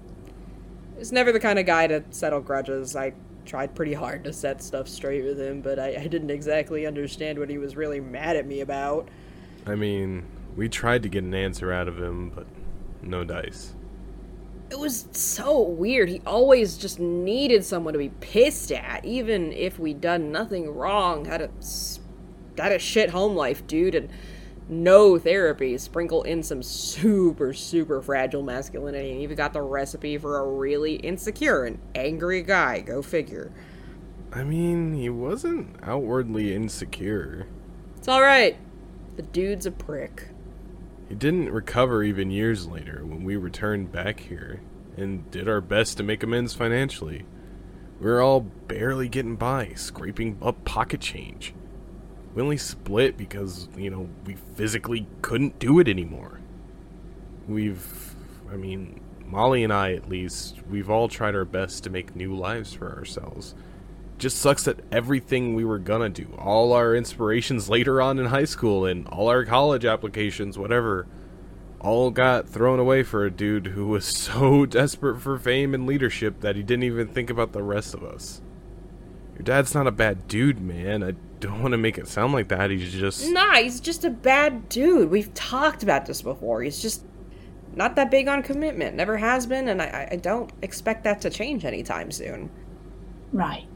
is 0.97 1.11
never 1.11 1.31
the 1.31 1.39
kind 1.39 1.59
of 1.59 1.67
guy 1.67 1.85
to 1.85 2.03
settle 2.09 2.41
grudges. 2.41 2.95
I 2.95 3.13
tried 3.45 3.75
pretty 3.75 3.93
hard 3.93 4.23
to 4.23 4.33
set 4.33 4.63
stuff 4.63 4.87
straight 4.87 5.23
with 5.23 5.39
him, 5.39 5.61
but 5.61 5.77
I, 5.77 5.95
I 5.95 6.07
didn't 6.07 6.31
exactly 6.31 6.87
understand 6.87 7.37
what 7.37 7.51
he 7.51 7.59
was 7.59 7.75
really 7.75 7.99
mad 7.99 8.35
at 8.37 8.47
me 8.47 8.61
about. 8.61 9.07
I 9.67 9.75
mean, 9.75 10.25
we 10.55 10.67
tried 10.67 11.03
to 11.03 11.09
get 11.09 11.23
an 11.23 11.35
answer 11.35 11.71
out 11.71 11.87
of 11.87 11.99
him, 11.99 12.31
but 12.31 12.47
no 13.01 13.23
dice. 13.23 13.73
It 14.69 14.79
was 14.79 15.07
so 15.11 15.61
weird. 15.61 16.09
He 16.09 16.21
always 16.25 16.77
just 16.77 16.99
needed 16.99 17.63
someone 17.63 17.93
to 17.93 17.99
be 17.99 18.09
pissed 18.09 18.71
at, 18.71 19.05
even 19.05 19.53
if 19.53 19.77
we'd 19.77 20.01
done 20.01 20.31
nothing 20.31 20.73
wrong. 20.73 21.25
Had 21.25 21.41
a 21.41 21.49
had 22.57 22.71
a 22.71 22.79
shit 22.79 23.11
home 23.11 23.35
life, 23.35 23.67
dude, 23.67 23.93
and 23.93 24.09
no 24.67 25.19
therapy. 25.19 25.77
Sprinkle 25.77 26.23
in 26.23 26.41
some 26.41 26.63
super 26.63 27.53
super 27.53 28.01
fragile 28.01 28.41
masculinity, 28.41 29.11
and 29.11 29.21
you've 29.21 29.37
got 29.37 29.53
the 29.53 29.61
recipe 29.61 30.17
for 30.17 30.39
a 30.39 30.47
really 30.47 30.95
insecure 30.95 31.65
and 31.65 31.79
angry 31.93 32.41
guy. 32.41 32.81
Go 32.81 33.03
figure. 33.03 33.51
I 34.33 34.43
mean, 34.43 34.93
he 34.93 35.09
wasn't 35.09 35.77
outwardly 35.83 36.55
insecure. 36.55 37.47
It's 37.97 38.07
all 38.07 38.21
right. 38.21 38.57
The 39.15 39.21
dude's 39.21 39.65
a 39.65 39.71
prick. 39.71 40.29
He 41.07 41.15
didn't 41.15 41.51
recover 41.51 42.03
even 42.03 42.31
years 42.31 42.67
later 42.67 43.05
when 43.05 43.23
we 43.23 43.35
returned 43.35 43.91
back 43.91 44.21
here 44.21 44.61
and 44.97 45.29
did 45.29 45.47
our 45.47 45.61
best 45.61 45.97
to 45.97 46.03
make 46.03 46.23
amends 46.23 46.53
financially. 46.53 47.25
We 47.99 48.07
were 48.07 48.21
all 48.21 48.41
barely 48.41 49.07
getting 49.07 49.35
by, 49.35 49.73
scraping 49.75 50.37
up 50.41 50.65
pocket 50.65 51.01
change. 51.01 51.53
We 52.33 52.41
only 52.41 52.57
split 52.57 53.17
because, 53.17 53.69
you 53.77 53.89
know, 53.89 54.09
we 54.25 54.35
physically 54.55 55.07
couldn't 55.21 55.59
do 55.59 55.79
it 55.79 55.87
anymore. 55.87 56.41
We've, 57.47 58.15
I 58.51 58.57
mean, 58.57 58.99
Molly 59.25 59.63
and 59.63 59.71
I 59.71 59.93
at 59.93 60.09
least, 60.09 60.57
we've 60.69 60.89
all 60.89 61.07
tried 61.07 61.35
our 61.35 61.45
best 61.45 61.83
to 61.83 61.89
make 61.89 62.15
new 62.15 62.35
lives 62.35 62.73
for 62.73 62.97
ourselves. 62.97 63.55
Just 64.17 64.37
sucks 64.37 64.63
that 64.63 64.79
everything 64.91 65.55
we 65.55 65.65
were 65.65 65.79
gonna 65.79 66.09
do, 66.09 66.27
all 66.37 66.73
our 66.73 66.95
inspirations 66.95 67.69
later 67.75 68.01
on 68.01 68.19
in 68.19 68.27
high 68.27 68.45
school 68.45 68.85
and 68.85 69.07
all 69.07 69.27
our 69.27 69.45
college 69.45 69.85
applications, 69.85 70.57
whatever, 70.57 71.07
all 71.79 72.11
got 72.11 72.49
thrown 72.49 72.79
away 72.79 73.03
for 73.03 73.25
a 73.25 73.31
dude 73.31 73.67
who 73.67 73.87
was 73.87 74.05
so 74.05 74.65
desperate 74.65 75.21
for 75.21 75.37
fame 75.37 75.73
and 75.73 75.85
leadership 75.85 76.41
that 76.41 76.55
he 76.55 76.63
didn't 76.63 76.83
even 76.83 77.07
think 77.07 77.29
about 77.29 77.51
the 77.51 77.63
rest 77.63 77.93
of 77.93 78.03
us. 78.03 78.41
Your 79.35 79.43
dad's 79.43 79.73
not 79.75 79.85
a 79.85 79.91
bad 79.91 80.27
dude, 80.27 80.61
man. 80.61 81.03
I 81.03 81.11
don't 81.41 81.61
want 81.61 81.73
to 81.73 81.77
make 81.77 81.97
it 81.97 82.07
sound 82.07 82.31
like 82.31 82.47
that. 82.47 82.69
He's 82.69 82.93
just. 82.93 83.29
Nah, 83.29 83.55
he's 83.55 83.81
just 83.81 84.05
a 84.05 84.09
bad 84.09 84.69
dude. 84.69 85.09
We've 85.09 85.33
talked 85.33 85.83
about 85.83 86.05
this 86.05 86.21
before. 86.21 86.63
He's 86.63 86.81
just 86.81 87.03
not 87.75 87.97
that 87.97 88.09
big 88.09 88.29
on 88.29 88.43
commitment. 88.43 88.95
Never 88.95 89.17
has 89.17 89.45
been, 89.45 89.67
and 89.67 89.81
I, 89.81 90.07
I 90.11 90.15
don't 90.15 90.51
expect 90.61 91.03
that 91.03 91.21
to 91.21 91.29
change 91.29 91.65
anytime 91.65 92.11
soon. 92.11 92.49
Right. 93.33 93.67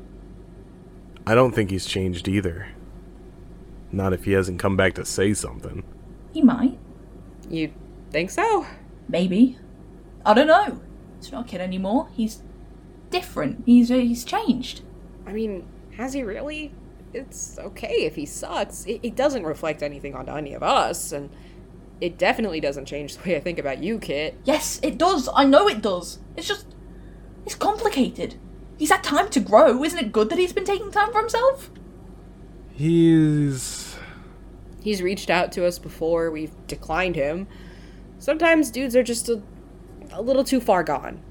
I 1.30 1.36
don't 1.36 1.54
think 1.54 1.70
he's 1.70 1.86
changed 1.86 2.28
either. 2.28 2.70
Not 3.92 4.14
if 4.14 4.26
he 4.26 4.32
hasn't 4.32 4.58
come 4.58 4.76
back 4.76 4.96
to 4.96 5.06
say 5.06 5.36
something. 5.36 5.84
He 6.34 6.42
might. 6.42 6.80
You 7.48 7.72
think 8.10 8.32
so? 8.32 8.66
Maybe. 9.08 9.60
I 10.26 10.34
don't 10.34 10.48
know. 10.48 10.82
He's 11.20 11.32
not 11.32 11.46
a 11.46 11.48
kid 11.48 11.62
anymore. 11.62 12.10
He's 12.16 12.42
different. 13.12 13.62
He's 13.68 13.92
uh, 13.92 13.98
he's 13.98 14.26
changed. 14.26 14.82
I 15.28 15.34
mean, 15.34 15.68
has 15.98 16.14
he 16.14 16.24
really? 16.24 16.74
It's 17.14 17.60
okay 17.60 18.06
if 18.06 18.16
he 18.16 18.26
sucks. 18.26 18.88
It, 18.88 19.00
it 19.04 19.16
doesn't 19.16 19.44
reflect 19.44 19.84
anything 19.84 20.16
onto 20.16 20.32
any 20.32 20.56
of 20.56 20.64
us, 20.64 21.12
and 21.12 21.30
it 22.02 22.18
definitely 22.18 22.60
doesn't 22.60 22.86
change 22.86 23.18
the 23.18 23.30
way 23.30 23.36
I 23.36 23.40
think 23.40 23.60
about 23.60 23.84
you, 23.84 24.00
Kit. 24.00 24.36
Yes, 24.46 24.80
it 24.82 24.98
does. 24.98 25.30
I 25.36 25.46
know 25.46 25.70
it 25.70 25.84
does. 25.84 26.18
It's 26.36 26.48
just 26.48 26.66
it's 27.46 27.54
complicated. 27.54 28.40
He's 28.80 28.90
had 28.90 29.04
time 29.04 29.30
to 29.32 29.42
grow. 29.42 29.84
Isn't 29.84 30.00
it 30.00 30.14
good 30.14 30.30
that 30.30 30.40
he's 30.40 30.54
been 30.54 30.64
taking 30.64 30.90
time 30.90 31.12
for 31.12 31.20
himself? 31.20 31.70
He's. 32.72 33.98
He's 34.82 35.02
reached 35.02 35.30
out 35.30 35.52
to 35.52 35.66
us 35.66 35.78
before. 35.78 36.32
We've 36.32 36.56
declined 36.66 37.18
him. 37.18 37.48
Sometimes 38.20 38.72
dudes 38.72 38.96
are 38.96 39.04
just 39.04 39.28
a, 39.28 39.42
a 40.14 40.22
little 40.22 40.46
too 40.46 40.62
far 40.62 40.84
gone. 40.84 41.22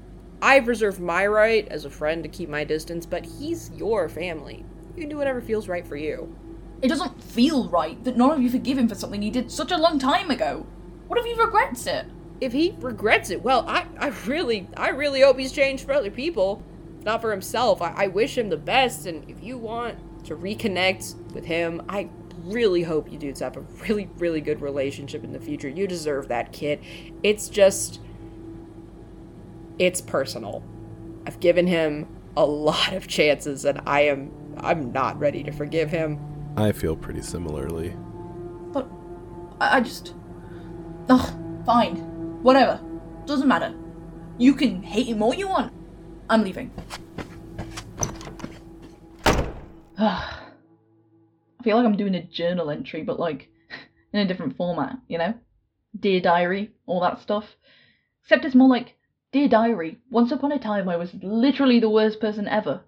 I've 0.43 0.67
reserved 0.67 0.99
my 0.99 1.25
right 1.25 1.67
as 1.69 1.85
a 1.85 1.89
friend 1.89 2.21
to 2.21 2.29
keep 2.29 2.49
my 2.49 2.63
distance, 2.63 3.07
but 3.07 3.25
he's 3.25 3.71
your 3.71 4.07
family. 4.07 4.63
You 4.95 5.01
can 5.01 5.09
do 5.09 5.17
whatever 5.17 5.41
feels 5.41 5.67
right 5.67 5.87
for 5.87 5.95
you. 5.95 6.35
It 6.83 6.87
doesn't 6.87 7.21
feel 7.23 7.67
right 7.67 8.01
that 8.03 8.15
none 8.15 8.29
of 8.29 8.41
you 8.43 8.51
forgive 8.51 8.77
him 8.77 8.87
for 8.87 8.93
something 8.93 9.23
he 9.23 9.31
did 9.31 9.51
such 9.51 9.71
a 9.71 9.77
long 9.77 9.97
time 9.97 10.29
ago. 10.29 10.67
What 11.07 11.17
if 11.17 11.25
he 11.25 11.33
regrets 11.33 11.87
it? 11.87 12.05
If 12.39 12.53
he 12.53 12.75
regrets 12.79 13.31
it, 13.31 13.41
well, 13.41 13.65
I, 13.67 13.87
I 13.97 14.09
really, 14.27 14.67
I 14.77 14.89
really 14.89 15.21
hope 15.21 15.39
he's 15.39 15.51
changed 15.51 15.83
for 15.83 15.93
other 15.93 16.11
people, 16.11 16.63
not 17.03 17.21
for 17.21 17.31
himself. 17.31 17.81
I, 17.81 17.93
I 17.95 18.07
wish 18.07 18.37
him 18.37 18.49
the 18.49 18.57
best, 18.57 19.05
and 19.05 19.29
if 19.29 19.43
you 19.43 19.57
want 19.57 19.97
to 20.25 20.35
reconnect 20.35 21.33
with 21.33 21.45
him, 21.45 21.81
I 21.87 22.09
really 22.43 22.83
hope 22.83 23.11
you 23.11 23.17
dudes 23.17 23.39
have 23.39 23.57
a 23.57 23.61
really, 23.87 24.09
really 24.17 24.41
good 24.41 24.61
relationship 24.61 25.23
in 25.23 25.31
the 25.31 25.39
future. 25.39 25.69
You 25.69 25.87
deserve 25.87 26.27
that, 26.29 26.51
kid. 26.51 26.79
It's 27.23 27.49
just, 27.49 27.99
it's 29.77 30.01
personal. 30.01 30.63
I've 31.25 31.39
given 31.39 31.67
him 31.67 32.07
a 32.35 32.45
lot 32.45 32.93
of 32.93 33.07
chances, 33.07 33.65
and 33.65 33.81
I 33.85 34.01
am, 34.01 34.31
I'm 34.57 34.91
not 34.91 35.19
ready 35.19 35.43
to 35.43 35.51
forgive 35.51 35.89
him. 35.89 36.19
I 36.57 36.71
feel 36.71 36.95
pretty 36.95 37.21
similarly. 37.21 37.95
But 38.71 38.89
I, 39.59 39.77
I 39.77 39.81
just. 39.81 40.13
Ugh, 41.09 41.65
fine. 41.65 41.95
Whatever. 42.43 42.81
Doesn't 43.25 43.47
matter. 43.47 43.75
You 44.37 44.53
can 44.53 44.83
hate 44.83 45.07
him 45.07 45.21
all 45.21 45.33
you 45.33 45.47
want. 45.47 45.73
I'm 46.29 46.43
leaving. 46.43 46.71
I 49.97 51.63
feel 51.63 51.75
like 51.75 51.85
I'm 51.85 51.97
doing 51.97 52.15
a 52.15 52.23
journal 52.23 52.69
entry, 52.69 53.03
but 53.03 53.19
like 53.19 53.49
in 54.13 54.19
a 54.19 54.27
different 54.27 54.55
format, 54.55 54.97
you 55.07 55.17
know? 55.17 55.33
Dear 55.99 56.21
Diary, 56.21 56.71
all 56.85 57.01
that 57.01 57.21
stuff. 57.21 57.45
Except 58.23 58.45
it's 58.45 58.55
more 58.55 58.69
like, 58.69 58.95
Dear 59.31 59.47
Diary, 59.47 59.97
once 60.11 60.31
upon 60.31 60.51
a 60.51 60.59
time 60.59 60.87
I 60.87 60.97
was 60.97 61.15
literally 61.21 61.79
the 61.79 61.89
worst 61.89 62.19
person 62.19 62.47
ever. 62.47 62.81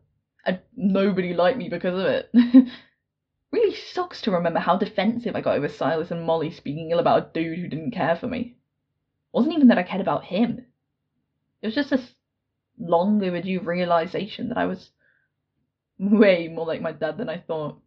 And 0.46 0.60
nobody 0.76 1.34
liked 1.34 1.58
me 1.58 1.68
because 1.68 2.00
of 2.00 2.06
it. 2.06 2.30
really 3.52 3.76
sucks 3.76 4.22
to 4.22 4.32
remember 4.32 4.60
how 4.60 4.78
defensive 4.78 5.36
I 5.36 5.42
got 5.42 5.58
over 5.58 5.68
Silas 5.68 6.12
and 6.12 6.24
Molly 6.24 6.52
speaking 6.52 6.92
ill 6.92 7.00
about 7.00 7.20
a 7.20 7.34
dude 7.34 7.60
who 7.60 7.68
didn't 7.68 7.92
care 7.92 8.16
for 8.16 8.28
me. 8.28 8.40
It 8.40 9.34
wasn't 9.34 9.56
even 9.56 9.68
that 9.70 9.78
I 9.78 9.84
cared 9.84 10.02
about 10.02 10.26
him. 10.26 10.66
It 11.62 11.68
was 11.68 11.76
just 11.76 11.90
this 11.90 12.16
long 12.82 13.24
overdue 13.24 13.62
realization 13.62 14.50
that 14.50 14.58
I 14.58 14.66
was 14.66 14.90
way 16.00 16.48
more 16.48 16.66
like 16.66 16.82
my 16.82 16.92
dad 16.92 17.18
than 17.18 17.30
I 17.30 17.38
thought. 17.40 17.80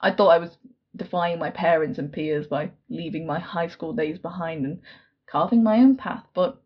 I 0.00 0.12
thought 0.12 0.28
I 0.28 0.38
was 0.38 0.56
defying 0.96 1.38
my 1.38 1.50
parents 1.50 1.98
and 1.98 2.12
peers 2.12 2.46
by 2.46 2.70
leaving 2.88 3.26
my 3.26 3.38
high 3.38 3.68
school 3.68 3.92
days 3.92 4.18
behind 4.18 4.64
and 4.64 4.80
carving 5.26 5.62
my 5.62 5.76
own 5.76 5.96
path, 5.96 6.24
but 6.34 6.60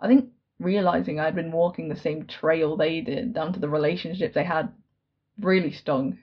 I 0.00 0.08
think 0.08 0.30
realizing 0.58 1.18
I'd 1.18 1.34
been 1.34 1.52
walking 1.52 1.88
the 1.88 1.96
same 1.96 2.26
trail 2.26 2.76
they 2.76 3.00
did 3.00 3.32
down 3.32 3.52
to 3.54 3.60
the 3.60 3.68
relationship 3.68 4.34
they 4.34 4.44
had 4.44 4.72
really 5.38 5.72
stung. 5.72 6.18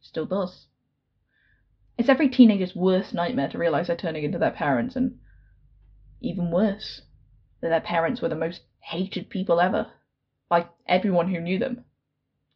Still 0.00 0.26
does. 0.26 0.66
It's 1.98 2.08
every 2.08 2.28
teenager's 2.28 2.74
worst 2.74 3.14
nightmare 3.14 3.48
to 3.48 3.58
realize 3.58 3.86
they're 3.86 3.96
turning 3.96 4.24
into 4.24 4.38
their 4.38 4.50
parents, 4.50 4.96
and 4.96 5.18
even 6.20 6.50
worse, 6.50 7.02
that 7.60 7.68
their 7.68 7.80
parents 7.80 8.20
were 8.20 8.28
the 8.28 8.34
most 8.34 8.62
hated 8.86 9.28
people 9.28 9.60
ever. 9.60 9.88
by 10.48 10.64
everyone 10.86 11.28
who 11.28 11.40
knew 11.40 11.58
them. 11.58 11.84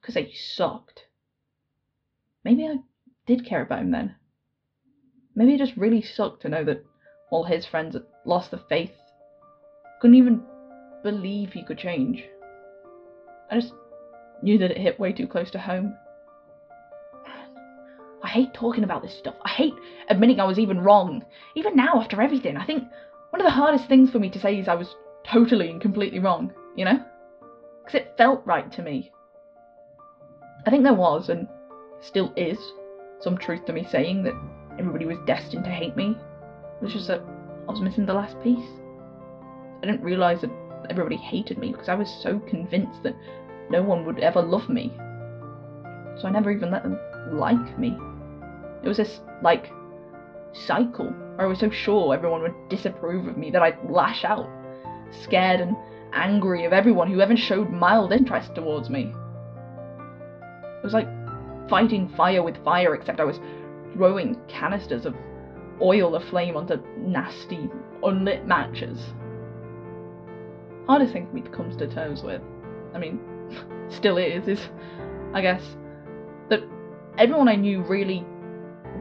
Because 0.00 0.14
they 0.14 0.32
sucked. 0.32 1.06
Maybe 2.44 2.64
I 2.64 2.76
did 3.26 3.44
care 3.44 3.62
about 3.62 3.80
him 3.80 3.90
then. 3.90 4.14
Maybe 5.34 5.54
it 5.54 5.58
just 5.58 5.76
really 5.76 6.00
sucked 6.00 6.42
to 6.42 6.48
know 6.48 6.62
that 6.64 6.84
all 7.32 7.44
his 7.44 7.66
friends 7.66 7.94
had 7.94 8.04
lost 8.24 8.52
the 8.52 8.58
faith. 8.68 8.92
Couldn't 10.00 10.16
even 10.16 10.42
believe 11.02 11.52
he 11.52 11.64
could 11.64 11.78
change. 11.78 12.24
I 13.50 13.56
just 13.56 13.72
knew 14.40 14.56
that 14.58 14.70
it 14.70 14.78
hit 14.78 15.00
way 15.00 15.12
too 15.12 15.26
close 15.26 15.50
to 15.50 15.58
home. 15.58 15.96
I 18.22 18.28
hate 18.28 18.54
talking 18.54 18.84
about 18.84 19.02
this 19.02 19.18
stuff. 19.18 19.34
I 19.44 19.48
hate 19.48 19.74
admitting 20.08 20.38
I 20.38 20.44
was 20.44 20.60
even 20.60 20.80
wrong. 20.80 21.24
Even 21.56 21.74
now, 21.74 22.00
after 22.00 22.22
everything, 22.22 22.56
I 22.56 22.66
think 22.66 22.84
one 23.30 23.40
of 23.40 23.46
the 23.46 23.50
hardest 23.50 23.88
things 23.88 24.10
for 24.10 24.20
me 24.20 24.30
to 24.30 24.40
say 24.40 24.58
is 24.58 24.68
I 24.68 24.74
was 24.74 24.94
totally 25.30 25.70
and 25.70 25.80
completely 25.80 26.18
wrong, 26.18 26.52
you 26.76 26.84
know? 26.84 27.04
Because 27.84 28.00
it 28.00 28.14
felt 28.16 28.46
right 28.46 28.70
to 28.72 28.82
me. 28.82 29.12
I 30.66 30.70
think 30.70 30.84
there 30.84 30.94
was, 30.94 31.28
and 31.28 31.48
still 32.00 32.32
is, 32.36 32.58
some 33.20 33.36
truth 33.38 33.64
to 33.66 33.72
me 33.72 33.86
saying 33.90 34.22
that 34.24 34.34
everybody 34.78 35.06
was 35.06 35.18
destined 35.26 35.64
to 35.64 35.70
hate 35.70 35.96
me. 35.96 36.16
It 36.80 36.84
was 36.84 36.92
just 36.92 37.08
that 37.08 37.20
I 37.20 37.70
was 37.70 37.80
missing 37.80 38.06
the 38.06 38.14
last 38.14 38.40
piece. 38.42 38.68
I 39.82 39.86
didn't 39.86 40.02
realise 40.02 40.40
that 40.40 40.50
everybody 40.90 41.16
hated 41.16 41.58
me 41.58 41.72
because 41.72 41.88
I 41.88 41.94
was 41.94 42.08
so 42.22 42.38
convinced 42.40 43.02
that 43.02 43.16
no 43.70 43.82
one 43.82 44.04
would 44.04 44.18
ever 44.18 44.42
love 44.42 44.68
me. 44.68 44.92
So 46.20 46.26
I 46.26 46.30
never 46.30 46.50
even 46.50 46.70
let 46.70 46.82
them 46.82 46.98
like 47.32 47.78
me. 47.78 47.96
It 48.82 48.88
was 48.88 48.96
this, 48.96 49.20
like, 49.42 49.70
cycle 50.52 51.06
where 51.06 51.46
I 51.46 51.48
was 51.48 51.60
so 51.60 51.70
sure 51.70 52.14
everyone 52.14 52.42
would 52.42 52.68
disapprove 52.68 53.26
of 53.26 53.36
me 53.36 53.50
that 53.50 53.62
I'd 53.62 53.78
lash 53.88 54.24
out, 54.24 54.48
scared 55.10 55.60
and 55.60 55.76
angry 56.12 56.64
of 56.64 56.72
everyone 56.72 57.10
who 57.10 57.22
even 57.22 57.36
showed 57.36 57.70
mild 57.70 58.12
interest 58.12 58.54
towards 58.54 58.90
me. 58.90 59.12
It 60.78 60.84
was 60.84 60.94
like 60.94 61.08
fighting 61.68 62.08
fire 62.08 62.42
with 62.42 62.62
fire, 62.64 62.94
except 62.94 63.20
I 63.20 63.24
was 63.24 63.40
throwing 63.94 64.36
canisters 64.48 65.06
of 65.06 65.14
oil 65.80 66.14
aflame 66.14 66.56
onto 66.56 66.76
nasty, 66.98 67.70
unlit 68.02 68.46
matches. 68.46 68.98
Hardest 70.86 71.12
thing 71.12 71.26
for 71.26 71.34
me 71.34 71.42
to 71.42 71.50
come 71.50 71.70
to 71.76 71.86
terms 71.86 72.22
with, 72.22 72.42
I 72.94 72.98
mean, 72.98 73.20
still 73.88 74.16
is, 74.16 74.48
is, 74.48 74.68
I 75.32 75.40
guess, 75.40 75.62
that 76.48 76.62
everyone 77.18 77.48
I 77.48 77.54
knew 77.54 77.82
really 77.82 78.26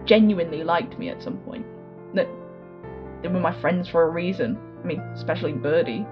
genuinely 0.05 0.63
liked 0.63 0.97
me 0.99 1.09
at 1.09 1.21
some 1.21 1.37
point. 1.39 1.65
That 2.13 2.27
they 3.21 3.27
were 3.27 3.39
my 3.39 3.59
friends 3.59 3.89
for 3.89 4.03
a 4.03 4.09
reason. 4.09 4.57
I 4.83 4.87
mean, 4.87 4.99
especially 5.13 5.53
Birdie. 5.53 6.05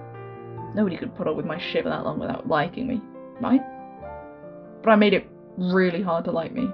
Nobody 0.75 0.97
could 0.97 1.15
put 1.15 1.27
up 1.27 1.35
with 1.35 1.45
my 1.45 1.59
shit 1.59 1.83
for 1.83 1.89
that 1.89 2.03
long 2.03 2.19
without 2.19 2.47
liking 2.47 2.87
me, 2.87 3.01
right? 3.41 3.61
But 4.83 4.91
I 4.91 4.95
made 4.95 5.13
it 5.13 5.27
really 5.57 6.01
hard 6.01 6.25
to 6.25 6.31
like 6.31 6.53
me, 6.53 6.69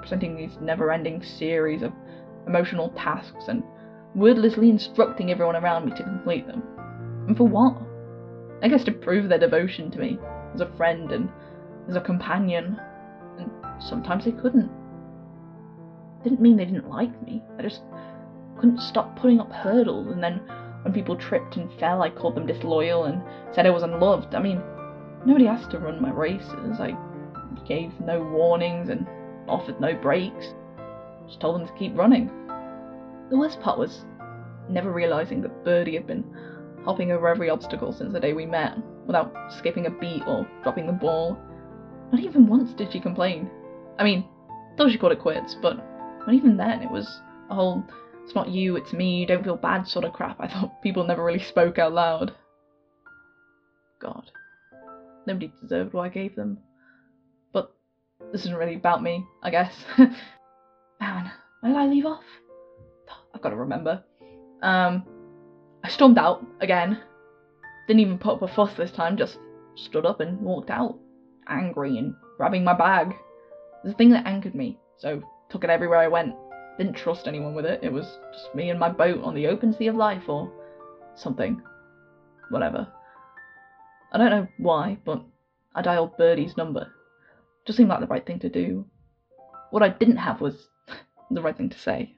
presenting 0.00 0.36
these 0.36 0.56
never 0.60 0.92
ending 0.92 1.22
series 1.22 1.82
of 1.82 1.92
emotional 2.46 2.90
tasks 2.90 3.48
and 3.48 3.64
wordlessly 4.14 4.70
instructing 4.70 5.30
everyone 5.30 5.56
around 5.56 5.86
me 5.86 5.96
to 5.96 6.02
complete 6.02 6.46
them. 6.46 6.62
And 7.26 7.36
for 7.36 7.48
what? 7.48 7.76
I 8.62 8.68
guess 8.68 8.84
to 8.84 8.92
prove 8.92 9.28
their 9.28 9.38
devotion 9.38 9.90
to 9.90 9.98
me 9.98 10.18
as 10.54 10.60
a 10.60 10.72
friend 10.76 11.10
and 11.12 11.28
as 11.88 11.96
a 11.96 12.00
companion. 12.00 12.80
And 13.38 13.50
sometimes 13.82 14.24
they 14.24 14.32
couldn't. 14.32 14.70
Didn't 16.22 16.40
mean 16.40 16.56
they 16.56 16.64
didn't 16.64 16.88
like 16.88 17.20
me. 17.22 17.42
I 17.58 17.62
just 17.62 17.82
couldn't 18.58 18.80
stop 18.80 19.16
putting 19.16 19.40
up 19.40 19.52
hurdles, 19.52 20.08
and 20.08 20.22
then 20.22 20.40
when 20.86 20.92
people 20.92 21.16
tripped 21.16 21.56
and 21.56 21.68
fell, 21.80 22.00
I 22.00 22.10
called 22.10 22.36
them 22.36 22.46
disloyal 22.46 23.06
and 23.06 23.20
said 23.52 23.66
I 23.66 23.70
was 23.70 23.82
unloved. 23.82 24.36
I 24.36 24.40
mean, 24.40 24.62
nobody 25.26 25.48
asked 25.48 25.72
to 25.72 25.80
run 25.80 26.00
my 26.00 26.12
races. 26.12 26.78
I 26.78 26.96
gave 27.66 27.98
no 27.98 28.22
warnings 28.22 28.88
and 28.88 29.04
offered 29.48 29.80
no 29.80 29.94
breaks. 29.94 30.54
Just 31.26 31.40
told 31.40 31.56
them 31.56 31.66
to 31.66 31.74
keep 31.74 31.98
running. 31.98 32.28
The 33.30 33.36
worst 33.36 33.60
part 33.60 33.80
was 33.80 34.04
never 34.68 34.92
realizing 34.92 35.40
that 35.40 35.64
Birdie 35.64 35.96
had 35.96 36.06
been 36.06 36.24
hopping 36.84 37.10
over 37.10 37.26
every 37.26 37.50
obstacle 37.50 37.92
since 37.92 38.12
the 38.12 38.20
day 38.20 38.32
we 38.32 38.46
met, 38.46 38.76
without 39.08 39.34
skipping 39.58 39.86
a 39.86 39.90
beat 39.90 40.22
or 40.24 40.48
dropping 40.62 40.86
the 40.86 40.92
ball. 40.92 41.36
Not 42.12 42.22
even 42.22 42.46
once 42.46 42.72
did 42.74 42.92
she 42.92 43.00
complain. 43.00 43.50
I 43.98 44.04
mean, 44.04 44.24
though 44.78 44.88
she 44.88 44.98
called 44.98 45.14
it 45.14 45.18
quits, 45.18 45.56
but 45.60 45.78
not 45.78 46.32
even 46.32 46.56
then. 46.56 46.80
It 46.80 46.90
was 46.92 47.22
a 47.50 47.56
whole 47.56 47.82
it's 48.26 48.34
not 48.34 48.48
you, 48.48 48.74
it's 48.74 48.92
me, 48.92 49.24
don't 49.24 49.44
feel 49.44 49.54
bad 49.54 49.86
sort 49.86 50.04
of 50.04 50.12
crap. 50.12 50.40
I 50.40 50.48
thought 50.48 50.82
people 50.82 51.04
never 51.04 51.22
really 51.22 51.38
spoke 51.38 51.78
out 51.78 51.92
loud. 51.92 52.34
God. 54.00 54.32
Nobody 55.28 55.52
deserved 55.62 55.92
what 55.92 56.02
I 56.02 56.08
gave 56.08 56.34
them. 56.34 56.58
But 57.52 57.72
this 58.32 58.40
isn't 58.40 58.56
really 58.56 58.74
about 58.74 59.00
me, 59.00 59.24
I 59.44 59.50
guess. 59.50 59.72
Man, 59.96 61.30
where 61.60 61.72
did 61.72 61.78
I 61.78 61.86
leave 61.86 62.04
off? 62.04 62.24
I've 63.34 63.42
got 63.42 63.50
to 63.50 63.56
remember. 63.56 64.02
Um, 64.60 65.04
I 65.84 65.88
stormed 65.88 66.18
out 66.18 66.44
again. 66.60 67.00
Didn't 67.86 68.00
even 68.00 68.18
put 68.18 68.34
up 68.34 68.42
a 68.42 68.48
fuss 68.48 68.74
this 68.74 68.90
time, 68.90 69.16
just 69.16 69.38
stood 69.76 70.04
up 70.04 70.18
and 70.18 70.40
walked 70.40 70.70
out, 70.70 70.98
angry 71.48 71.96
and 71.98 72.12
grabbing 72.38 72.64
my 72.64 72.74
bag. 72.74 73.10
It 73.10 73.84
was 73.84 73.92
the 73.92 73.96
thing 73.96 74.10
that 74.10 74.26
anchored 74.26 74.56
me, 74.56 74.80
so 74.96 75.22
took 75.48 75.62
it 75.62 75.70
everywhere 75.70 76.00
I 76.00 76.08
went. 76.08 76.34
Didn't 76.78 76.94
trust 76.94 77.26
anyone 77.26 77.54
with 77.54 77.64
it. 77.64 77.80
It 77.82 77.92
was 77.92 78.18
just 78.32 78.54
me 78.54 78.70
and 78.70 78.78
my 78.78 78.90
boat 78.90 79.22
on 79.22 79.34
the 79.34 79.46
open 79.46 79.72
sea 79.72 79.86
of 79.86 79.94
life 79.94 80.28
or 80.28 80.52
something. 81.14 81.62
Whatever. 82.50 82.86
I 84.12 84.18
don't 84.18 84.30
know 84.30 84.48
why, 84.58 84.98
but 85.04 85.22
I 85.74 85.82
dialed 85.82 86.16
Birdie's 86.18 86.56
number. 86.56 86.92
Just 87.66 87.78
seemed 87.78 87.88
like 87.88 88.00
the 88.00 88.06
right 88.06 88.24
thing 88.24 88.38
to 88.40 88.48
do. 88.48 88.84
What 89.70 89.82
I 89.82 89.88
didn't 89.88 90.18
have 90.18 90.40
was 90.40 90.68
the 91.30 91.42
right 91.42 91.56
thing 91.56 91.70
to 91.70 91.78
say. 91.78 92.14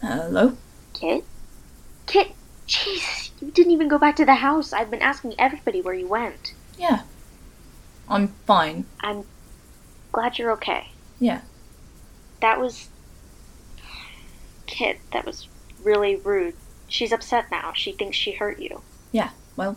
Hello? 0.00 0.56
Kit? 0.94 1.24
Kit, 2.06 2.32
jeez, 2.66 3.30
you 3.40 3.50
didn't 3.50 3.72
even 3.72 3.88
go 3.88 3.98
back 3.98 4.16
to 4.16 4.24
the 4.24 4.36
house. 4.36 4.72
I've 4.72 4.90
been 4.90 5.02
asking 5.02 5.34
everybody 5.38 5.82
where 5.82 5.94
you 5.94 6.06
went. 6.08 6.54
Yeah. 6.78 7.02
I'm 8.08 8.28
fine. 8.46 8.86
I'm 9.00 9.24
glad 10.16 10.38
you're 10.38 10.50
okay. 10.52 10.88
Yeah. 11.20 11.42
That 12.40 12.58
was. 12.58 12.88
Kid, 14.66 14.96
that 15.12 15.26
was 15.26 15.46
really 15.84 16.16
rude. 16.16 16.54
She's 16.88 17.12
upset 17.12 17.50
now. 17.50 17.74
She 17.74 17.92
thinks 17.92 18.16
she 18.16 18.32
hurt 18.32 18.58
you. 18.58 18.80
Yeah, 19.12 19.30
well, 19.56 19.76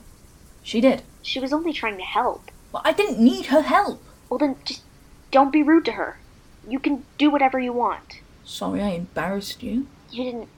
she 0.63 0.79
did. 0.79 1.03
She 1.21 1.41
was 1.41 1.51
only 1.51 1.73
trying 1.73 1.97
to 1.97 2.03
help. 2.03 2.51
But 2.71 2.83
I 2.85 2.93
didn't 2.93 3.19
need 3.19 3.47
her 3.47 3.63
help. 3.63 4.01
Well, 4.29 4.37
then 4.37 4.55
just 4.63 4.83
don't 5.29 5.51
be 5.51 5.61
rude 5.61 5.83
to 5.85 5.91
her. 5.93 6.19
You 6.65 6.79
can 6.79 7.03
do 7.17 7.29
whatever 7.29 7.59
you 7.59 7.73
want. 7.73 8.21
Sorry 8.45 8.81
I 8.81 8.91
embarrassed 8.91 9.61
you. 9.61 9.87
You 10.09 10.23
didn't 10.23 10.49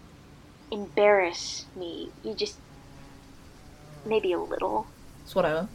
embarrass 0.69 1.65
me. 1.75 2.11
You 2.23 2.35
just. 2.35 2.57
maybe 4.05 4.31
a 4.31 4.39
little. 4.39 4.85
It's 5.23 5.33
whatever. 5.33 5.67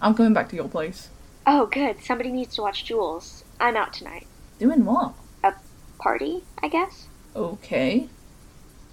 I'm 0.00 0.14
coming 0.14 0.32
back 0.32 0.48
to 0.48 0.56
your 0.56 0.68
place. 0.68 1.10
Oh, 1.46 1.66
good. 1.66 2.02
Somebody 2.02 2.30
needs 2.32 2.54
to 2.56 2.62
watch 2.62 2.84
Jules. 2.84 3.44
I'm 3.60 3.76
out 3.76 3.92
tonight. 3.92 4.26
Doing 4.58 4.84
what? 4.84 5.12
A 5.44 5.54
party, 5.98 6.42
I 6.62 6.68
guess? 6.68 7.06
Okay. 7.36 8.08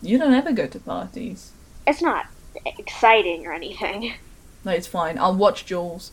You 0.01 0.17
don't 0.17 0.33
ever 0.33 0.51
go 0.51 0.67
to 0.67 0.79
parties. 0.79 1.53
It's 1.87 2.01
not 2.01 2.27
exciting 2.65 3.45
or 3.47 3.53
anything. 3.53 4.13
No, 4.65 4.73
it's 4.73 4.87
fine. 4.87 5.17
I'll 5.17 5.35
watch 5.35 5.65
Jules. 5.65 6.11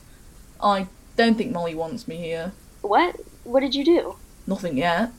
I 0.63 0.87
don't 1.17 1.35
think 1.37 1.51
Molly 1.51 1.75
wants 1.75 2.07
me 2.07 2.19
here. 2.19 2.53
What? 2.83 3.17
What 3.43 3.61
did 3.61 3.75
you 3.75 3.85
do? 3.85 4.17
Nothing 4.47 4.77
yet. 4.77 5.11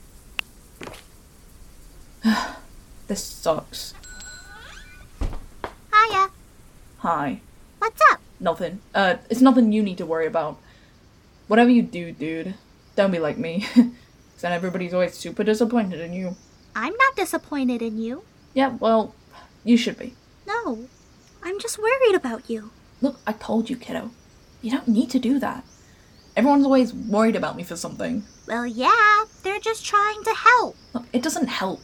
this 3.08 3.22
sucks. 3.22 3.94
Hiya. 5.20 6.30
Hi. 7.00 7.42
What's 7.80 8.02
up? 8.10 8.22
Nothing. 8.40 8.80
Uh, 8.94 9.16
it's 9.30 9.42
nothing 9.42 9.74
you 9.74 9.84
need 9.84 9.98
to 9.98 10.06
worry 10.06 10.28
about. 10.28 10.58
Whatever 11.48 11.72
you 11.72 11.82
do, 11.82 12.14
dude, 12.14 12.54
don't 12.96 13.12
be 13.12 13.20
like 13.20 13.38
me. 13.38 13.66
then 13.76 14.52
everybody's 14.52 14.94
always 14.94 15.14
super 15.14 15.44
disappointed 15.44 16.00
in 16.00 16.14
you. 16.14 16.36
I'm 16.76 16.94
not 16.94 17.16
disappointed 17.16 17.82
in 17.82 17.98
you. 17.98 18.24
Yeah, 18.54 18.78
well, 18.80 19.16
you 19.64 19.78
should 19.78 19.98
be. 19.98 20.14
No. 20.48 20.88
I'm 21.44 21.60
just 21.60 21.78
worried 21.78 22.16
about 22.16 22.50
you. 22.50 22.72
Look, 23.02 23.20
I 23.28 23.34
told 23.34 23.70
you, 23.70 23.76
kiddo. 23.76 24.12
You 24.62 24.72
don't 24.72 24.88
need 24.88 25.10
to 25.12 25.20
do 25.20 25.40
that. 25.40 25.64
Everyone's 26.36 26.66
always 26.66 26.94
worried 26.94 27.36
about 27.36 27.56
me 27.56 27.64
for 27.64 27.76
something. 27.76 28.24
Well, 28.48 28.66
yeah, 28.66 29.24
they're 29.44 29.60
just 29.60 29.86
trying 29.86 30.24
to 30.24 30.34
help. 30.34 30.76
Look, 30.94 31.06
it 31.14 31.24
doesn't 31.24 31.48
help. 31.48 31.82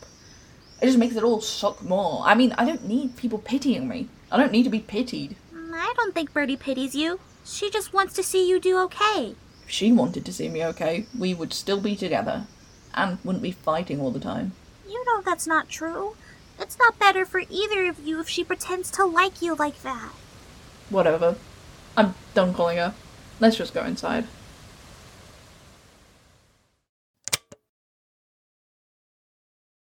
It 0.82 0.88
just 0.88 0.98
makes 0.98 1.16
it 1.16 1.24
all 1.24 1.42
suck 1.42 1.84
more. 1.84 2.24
I 2.26 2.34
mean, 2.34 2.54
I 2.58 2.66
don't 2.66 2.88
need 2.88 3.16
people 3.16 3.38
pitying 3.38 3.88
me. 3.88 4.10
I 4.32 4.38
don't 4.38 4.52
need 4.52 4.64
to 4.64 4.70
be 4.70 4.80
pitied. 4.80 5.36
Mm, 5.54 5.74
I 5.74 5.94
don't 5.96 6.14
think 6.14 6.34
Birdie 6.34 6.58
pities 6.58 6.96
you. 6.96 7.20
She 7.46 7.70
just 7.70 7.94
wants 7.94 8.14
to 8.16 8.24
see 8.24 8.50
you 8.50 8.60
do 8.60 8.80
okay. 8.80 9.36
If 9.72 9.76
she 9.76 9.94
wanted 9.94 10.26
to 10.26 10.34
see 10.34 10.50
me 10.50 10.66
okay, 10.66 11.06
we 11.18 11.34
would 11.34 11.54
still 11.54 11.80
be 11.80 11.96
together. 11.96 12.46
And 12.94 13.20
wouldn't 13.24 13.42
be 13.42 13.54
fighting 13.54 14.02
all 14.02 14.12
the 14.12 14.20
time. 14.20 14.52
You 14.86 15.02
know 15.06 15.22
that's 15.22 15.48
not 15.48 15.70
true. 15.70 16.18
It's 16.60 16.78
not 16.78 17.00
better 17.00 17.26
for 17.26 17.44
either 17.50 17.88
of 17.88 18.06
you 18.06 18.20
if 18.20 18.28
she 18.28 18.44
pretends 18.44 18.92
to 18.92 19.06
like 19.06 19.42
you 19.42 19.56
like 19.56 19.82
that. 19.84 20.10
Whatever. 20.90 21.38
I'm 21.96 22.16
done 22.34 22.54
calling 22.54 22.80
her. 22.80 22.94
Let's 23.40 23.56
just 23.56 23.74
go 23.74 23.86
inside. 23.86 24.28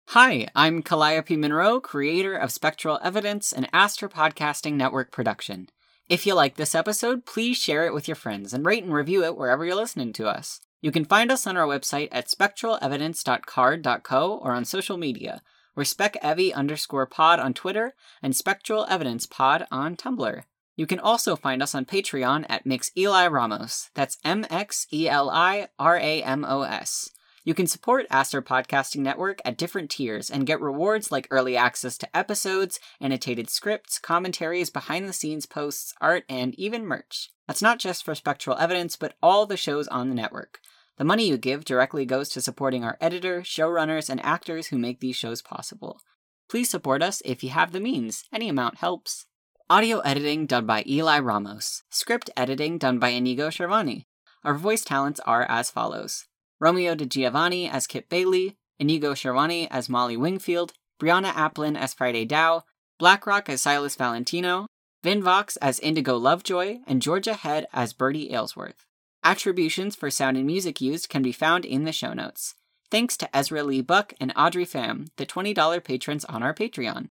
Hi, 0.07 0.49
I'm 0.53 0.81
Calliope 0.81 1.37
Monroe, 1.37 1.79
creator 1.79 2.35
of 2.35 2.51
Spectral 2.51 2.99
Evidence, 3.01 3.53
an 3.53 3.67
Astro 3.71 4.09
Podcasting 4.09 4.73
Network 4.73 5.13
production. 5.13 5.69
If 6.09 6.25
you 6.25 6.33
like 6.35 6.55
this 6.55 6.73
episode, 6.73 7.25
please 7.25 7.57
share 7.57 7.85
it 7.85 7.93
with 7.93 8.07
your 8.07 8.15
friends 8.15 8.53
and 8.53 8.65
rate 8.65 8.85
and 8.85 8.93
review 8.93 9.25
it 9.25 9.35
wherever 9.35 9.65
you're 9.65 9.75
listening 9.75 10.13
to 10.13 10.27
us. 10.27 10.61
You 10.79 10.89
can 10.89 11.03
find 11.03 11.29
us 11.29 11.45
on 11.45 11.57
our 11.57 11.67
website 11.67 12.07
at 12.13 12.29
spectralevidence.carrd.co 12.29 14.39
or 14.41 14.53
on 14.53 14.63
social 14.63 14.95
media. 14.95 15.41
We're 15.75 15.83
SpecEvi 15.83 16.53
underscore 16.53 17.07
pod 17.07 17.41
on 17.41 17.53
Twitter 17.53 17.93
and 18.23 18.33
Spectral 18.33 18.85
Evidence 18.89 19.25
pod 19.25 19.67
on 19.69 19.97
Tumblr. 19.97 20.43
You 20.77 20.87
can 20.87 20.99
also 20.99 21.35
find 21.35 21.61
us 21.61 21.75
on 21.75 21.83
Patreon 21.83 22.45
at 22.47 22.65
Mix 22.65 22.89
Eli 22.95 23.27
Ramos. 23.27 23.89
That's 23.93 24.17
M 24.23 24.45
X 24.49 24.87
E 24.93 25.09
L 25.09 25.29
I 25.29 25.67
R 25.77 25.97
A 25.97 26.23
M 26.23 26.45
O 26.45 26.61
S. 26.61 27.09
You 27.47 27.53
can 27.53 27.65
support 27.65 28.07
Astro 28.09 28.41
Podcasting 28.41 28.99
Network 28.99 29.39
at 29.45 29.55
different 29.55 29.89
tiers 29.89 30.29
and 30.29 30.45
get 30.45 30.59
rewards 30.59 31.13
like 31.13 31.29
early 31.31 31.55
access 31.55 31.97
to 31.99 32.17
episodes, 32.17 32.77
annotated 32.99 33.49
scripts, 33.49 33.99
commentaries, 33.99 34.69
behind 34.69 35.07
the 35.07 35.13
scenes 35.13 35.45
posts, 35.45 35.93
art, 36.01 36.25
and 36.27 36.53
even 36.55 36.85
merch. 36.85 37.29
That's 37.47 37.61
not 37.61 37.79
just 37.79 38.03
for 38.03 38.15
Spectral 38.15 38.57
Evidence, 38.57 38.97
but 38.97 39.13
all 39.23 39.45
the 39.45 39.55
shows 39.55 39.87
on 39.87 40.09
the 40.09 40.13
network. 40.13 40.59
The 40.97 41.05
money 41.05 41.25
you 41.25 41.37
give 41.37 41.63
directly 41.63 42.05
goes 42.05 42.27
to 42.31 42.41
supporting 42.41 42.83
our 42.83 42.97
editor, 42.99 43.43
showrunners, 43.43 44.09
and 44.09 44.19
actors 44.25 44.67
who 44.67 44.77
make 44.77 44.99
these 44.99 45.15
shows 45.15 45.41
possible. 45.41 46.01
Please 46.49 46.69
support 46.69 47.01
us 47.01 47.21
if 47.23 47.45
you 47.45 47.51
have 47.51 47.71
the 47.71 47.79
means. 47.79 48.25
Any 48.33 48.49
amount 48.49 48.79
helps. 48.79 49.25
Audio 49.69 49.99
editing 49.99 50.47
done 50.47 50.65
by 50.65 50.83
Eli 50.85 51.19
Ramos. 51.19 51.83
Script 51.89 52.29
editing 52.35 52.77
done 52.77 52.99
by 52.99 53.11
Inigo 53.11 53.47
Sherwani. 53.47 54.03
Our 54.43 54.55
voice 54.55 54.83
talents 54.83 55.21
are 55.21 55.45
as 55.49 55.71
follows 55.71 56.25
Romeo 56.59 56.95
de 56.95 57.05
Giovanni 57.05 57.69
as 57.69 57.87
Kit 57.87 58.09
Bailey, 58.09 58.57
Inigo 58.79 59.13
Sherwani 59.13 59.67
as 59.69 59.89
Molly 59.89 60.17
Wingfield, 60.17 60.73
Brianna 60.99 61.31
Applin 61.31 61.77
as 61.77 61.93
Friday 61.93 62.25
Dow, 62.25 62.63
BlackRock 62.99 63.49
as 63.49 63.61
Silas 63.61 63.95
Valentino, 63.95 64.67
Vin 65.03 65.21
Vox 65.21 65.57
as 65.57 65.79
Indigo 65.79 66.17
Lovejoy, 66.17 66.79
and 66.87 67.01
Georgia 67.01 67.33
Head 67.33 67.67
as 67.71 67.93
Birdie 67.93 68.31
Aylesworth. 68.31 68.85
Attributions 69.23 69.95
for 69.95 70.09
sound 70.09 70.37
and 70.37 70.45
music 70.45 70.81
used 70.81 71.09
can 71.09 71.21
be 71.21 71.31
found 71.31 71.65
in 71.65 71.83
the 71.83 71.91
show 71.91 72.13
notes. 72.13 72.55
Thanks 72.89 73.17
to 73.17 73.35
Ezra 73.35 73.63
Lee 73.63 73.81
Buck 73.81 74.13
and 74.19 74.31
Audrey 74.35 74.65
Pham, 74.65 75.09
the 75.17 75.25
$20 75.25 75.83
patrons 75.83 76.25
on 76.25 76.41
our 76.41 76.53
Patreon. 76.53 77.09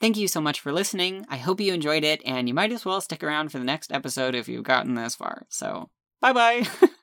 Thank 0.00 0.18
you 0.18 0.28
so 0.28 0.40
much 0.40 0.60
for 0.60 0.72
listening. 0.72 1.24
I 1.28 1.38
hope 1.38 1.60
you 1.60 1.72
enjoyed 1.72 2.04
it, 2.04 2.20
and 2.26 2.48
you 2.48 2.54
might 2.54 2.72
as 2.72 2.84
well 2.84 3.00
stick 3.00 3.24
around 3.24 3.50
for 3.50 3.58
the 3.58 3.64
next 3.64 3.90
episode 3.90 4.34
if 4.34 4.46
you've 4.48 4.64
gotten 4.64 4.94
this 4.94 5.14
far. 5.14 5.46
So, 5.48 5.88
bye 6.20 6.34
bye! 6.34 6.66